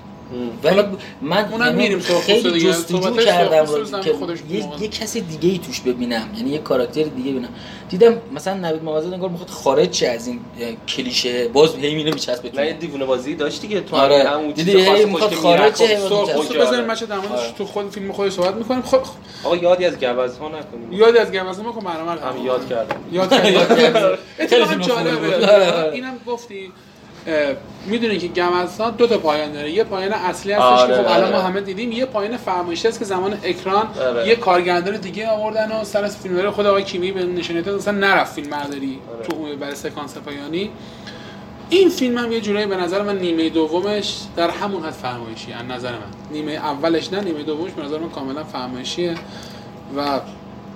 [0.63, 0.83] ولی
[1.21, 2.61] من اونم یعنی میریم خیلی.
[2.61, 3.65] جستجو کردم
[4.01, 4.81] که یه, موقع.
[4.81, 7.49] یه کس دیگه ای توش ببینم یعنی یه کاراکتر دیگه ببینم
[7.89, 10.39] دیدم مثلا نوید محمدزاده انگار می‌خواد خارج شه از این
[10.87, 14.29] کلیشه باز هی میره میچسبه تو یه دیوونه بازی داشتی که تو آره.
[14.29, 15.75] همون دیدی چیز خاص می‌خواد خوش که خارج.
[15.75, 16.87] شه، خب، بزنیم.
[16.87, 17.51] بچه در موردش آره.
[17.57, 19.01] تو خود فیلم خود صحبت می‌کنیم خب
[19.43, 23.33] آقا یادی از گوزها نکنیم یادی از گوزه بکن برنامه رو هم یاد کردم یاد
[24.49, 25.35] خیلی خوبی جالبه.
[25.35, 25.91] آره.
[25.93, 26.71] اینم گفتی
[27.85, 29.71] می‌دونی که گمزها دو تا پایان داره.
[29.71, 31.47] یه پایان اصلی هستش آره، که خب الان ما آره.
[31.47, 31.91] همه دیدیم.
[31.91, 34.27] یه پایان فرمایشی است که زمان اکران آره.
[34.27, 38.33] یه کارگردان دیگه آوردن و سر از فیلم خود آقای کیمی به نشانیت اصلا نرفت
[38.33, 39.27] فیلم برداری آره.
[39.27, 40.69] تو برای سکانس پایانی.
[41.69, 45.65] این فیلم هم یه جورایی به نظر من نیمه دومش در همون حد فرمایشی از
[45.65, 45.99] نظر من.
[46.31, 49.15] نیمه اولش نه نیمه دومش به نظر من کاملا فرمایشیه
[49.97, 50.19] و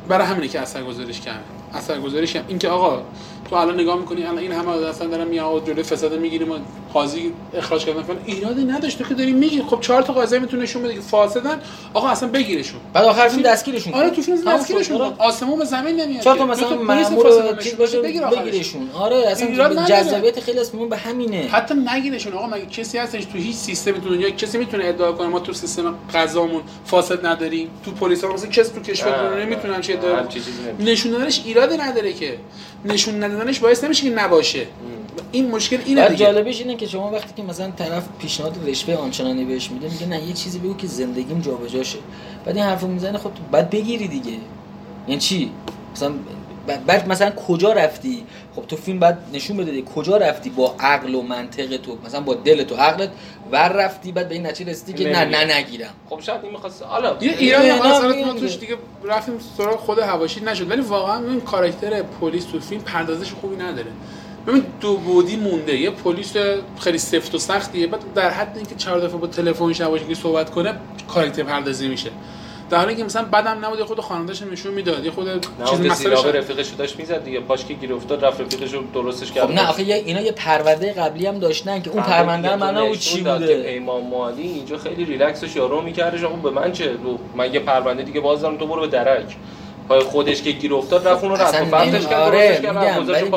[0.07, 1.35] برای همینه که اثرگذاریش کمه.
[1.73, 3.01] اثرگذاریش کم اینکه آقا
[3.49, 6.55] تو الان نگاه می‌کنی الان این همه اصلا دارن میاد جلوی فساد می‌گیریم و
[6.93, 10.63] قاضی اخراج کردن فلان ایرادی نداشت تو که داری میگی خب چهار تا قاضی می‌تونه
[10.63, 11.61] نشون بده که فاسدن
[11.93, 14.09] آقا اصلا بگیرشون بعد آخر فیلم دستگیرشون آره.
[14.09, 15.01] تو فیلم دستگیرشون.
[15.01, 15.13] آره.
[15.17, 16.37] آسمون به زمین نمیاد چهار.
[16.37, 18.01] تا مثلا مامور چیز باشه.
[18.01, 19.85] بگیرشون آره ایراد اصلا.
[19.85, 24.01] جذابیت خیلی از فیلم به همینه حتی نگیرشون آقا مگه کسی هستش تو هیچ سیستمی
[24.01, 28.33] تو دنیا کسی می‌تونه ادعا کنه ما تو سیستم قضامون فاسد نداریم تو پلیس ها
[28.33, 29.45] مثلا کسی تو کشور.
[29.45, 30.19] نمی‌تونه همچین ادعا.
[30.79, 32.37] نشون دادنش ایرادی نداره که
[32.87, 34.67] نشون ندادنش باعث نمیشه که نباشه.
[35.31, 36.25] این مشکل اینه دیگه.
[36.25, 40.23] جالبش اینه که شما وقتی که مثلا طرف پیشنهاد رشوه آنچنانی بهش میده میگه نه
[40.23, 41.97] یه چیزی بگو که زندگیم جابجا شه.
[42.45, 44.37] بعد این حرفو می‌زنه خب تو بعد بگیری دیگه.
[45.07, 45.51] یعنی چی؟
[45.95, 46.11] مثلا
[46.67, 48.23] بعد- مثلا کجا رفتی؟
[48.55, 49.81] خب تو فیلم بعد نشون بده.
[49.81, 53.09] کجا رفتی با عقل و منطق تو؟ مثلا با دل تو عقلت
[53.51, 55.25] ور رفتی بعد به این نتیجه رسیدی که نه.
[55.25, 55.89] نه نگیرم.
[56.09, 58.77] خب شاید این می‌خواست حالا یه حالا میگن ما توش دیگه.
[59.03, 60.71] رفتیم سراغ خود هواشی نشد.
[60.71, 63.87] ولی واقعا این کاراکتر پلیس تو فیلم پردازش خوبی نداره.
[64.47, 65.77] ببین دو بودی مونده.
[65.77, 66.33] یه پلیس
[66.79, 67.87] خیلی سفت و سختیه.
[67.87, 70.73] بعد در حد اینکه چهار دفعه با تلفن شباشی صحبت کنه
[71.07, 72.09] کاراکتر پردازی میشه.
[72.69, 75.83] در حالی که مثلا بدم نبود خود خانواده‌اش نشون می‌داد یه خود نه چیز اون
[75.83, 77.39] که مسئله سیراب رفیقش رو داشت می‌زد دیگه.
[77.39, 79.45] پاش که گیر افتاد رفت رفیقش رو درستش کرد.
[79.45, 82.99] خب نه آخه اینا یه پرونده قبلی هم داشتن که اون پرونده هم من نبود
[82.99, 86.23] چی که بوده؟ پیمان مالی اینجا خیلی ریلکسش یارو میکردش.
[86.23, 86.91] آقا به من چه؟
[87.35, 89.35] من یه پرونده دیگه باز دارم تو برو به درک.
[89.89, 93.31] پای خودش که گیر افتاد رفت اون رو رفت و نمی- کرد آره میگم ولی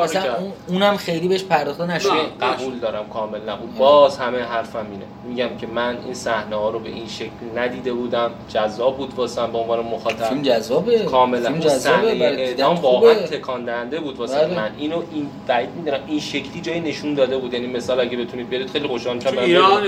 [0.67, 2.09] اونم خیلی بهش پرداخته نشد.
[2.41, 3.75] قبول دارم کامل نبود.
[3.77, 5.05] باز همه حرفم اینه.
[5.27, 8.31] میگم که من این صحنه ها رو به این شکل ندیده بودم.
[8.49, 10.29] جذاب بود واسم به عنوان مخاطب.
[10.29, 10.99] فیلم جذابه.
[10.99, 11.49] کاملا.
[11.49, 12.75] فیلم جذابه اعدام.
[12.75, 14.55] واقعا تکان دهنده بود واسه بله.
[14.55, 14.71] من.
[14.77, 17.53] اینو این بعید می‌دونم این شکلی جای نشون داده بود.
[17.53, 19.83] یعنی مثال اگه بتونید برید خیلی خوشحال میشم ایران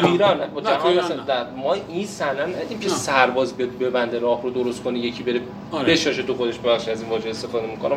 [0.00, 0.40] تو ایران.
[1.56, 2.88] ما این صحنه ندیدیم که.
[2.88, 5.40] سرباز ببنده راه رو درست کنه یکی بره
[6.06, 6.12] آره.
[6.12, 7.94] بشاشه تو خودش بخش از این واژه استفاده می‌کنه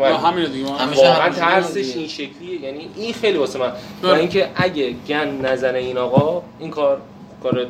[0.77, 1.95] همیشه واقعا ترسش.
[1.95, 3.71] این شکلیه یعنی این خیلی واسه من
[4.03, 4.19] و آره.
[4.19, 7.01] اینکه اگه گن نزنه این آقا این کار
[7.43, 7.65] کار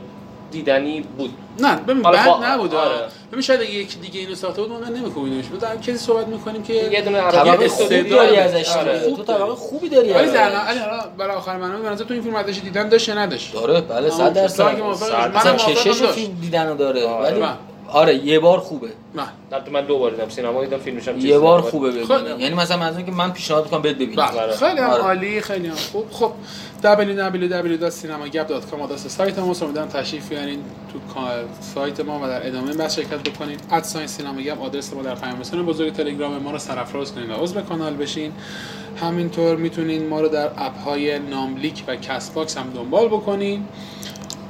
[0.52, 2.96] دیدنی بود نه ببین حالا بد با- نبود آره.
[3.32, 6.74] ببین شاید اگه یکی دیگه اینو ساخته بود ما نمی‌کنیمش بود کسی صحبت می‌کنیم که
[6.74, 8.38] یه دونه طبقه عربی داری.
[8.38, 9.00] ازش آره.
[9.16, 10.32] تو طبقه خوبی داری ولی.
[10.32, 13.16] در علی حالا برای آخر برنامه به نظر تو این فیلم ازش دیدن داشت یا
[13.16, 14.78] نداشت داره بله آه، صد تو درصد
[15.58, 16.06] داشت.
[16.12, 17.32] فیلم دیدن رو داره آره.
[17.32, 17.50] ولی بله.
[17.92, 18.88] آره یه بار خوبه.
[19.16, 21.62] نه البته من دو بار دیدم سینما دیدم فیلمش هم یه بار.
[21.62, 21.92] خوبه.
[21.92, 22.44] ببینی.
[22.44, 24.16] یعنی مثلا منظورم که من پیشنهاد می‌کنم بهت ببینی.
[24.16, 25.04] بله خیلی هم آره.
[25.04, 26.06] عالی خیلی هم خوب.
[26.12, 26.32] خب
[26.84, 30.60] www.cinemagap.com آدرس سایت ما امیدوارم تشریف بیارین
[30.94, 31.00] تو
[31.62, 33.58] سایت ما و در ادامه بحث شرکت بکنین.
[33.72, 37.34] at sign cinemagap آدرس ما در پیام رسان بزرگ تلگرام ما رو سرافراز کنین و
[37.34, 38.32] عضو کانال بشین.
[39.02, 43.66] همینطور می‌تونین ما رو در app های ناملیک و Castbox هم دنبال بکنین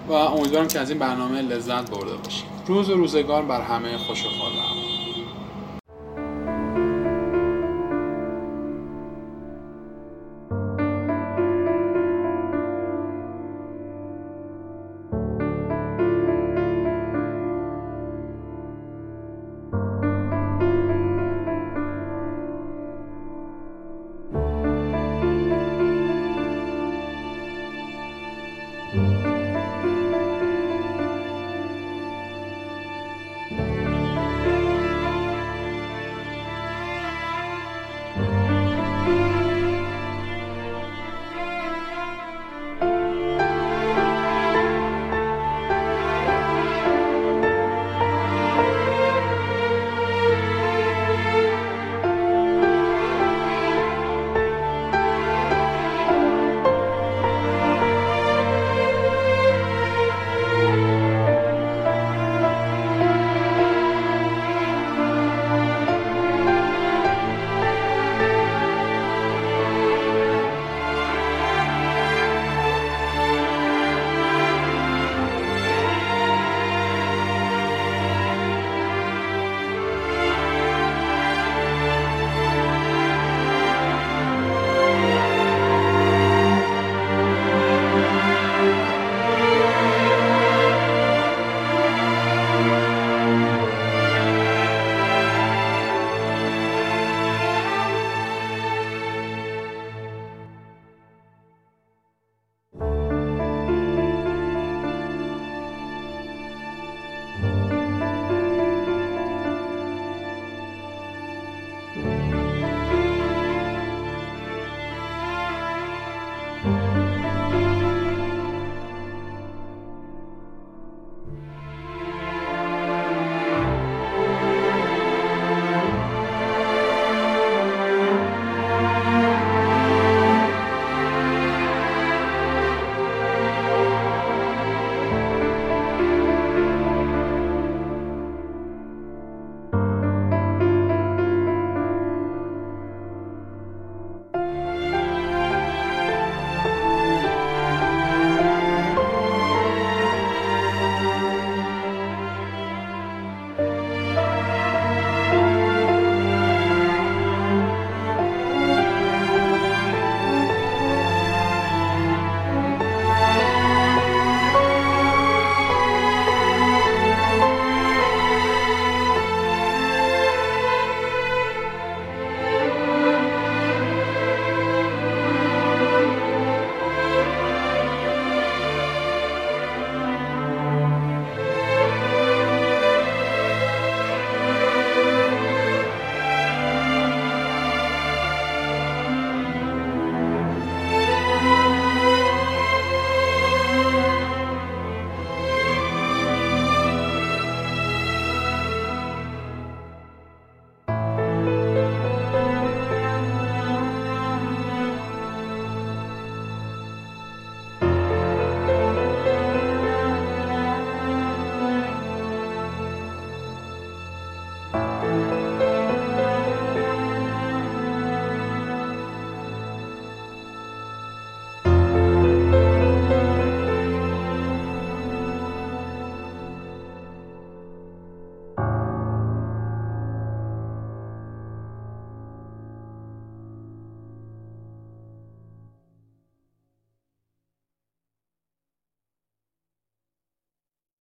[0.07, 2.56] و امیدوارم که از این برنامه لذت برده باشین.
[2.67, 4.96] روز و روزگار بر همه خوش و خورم.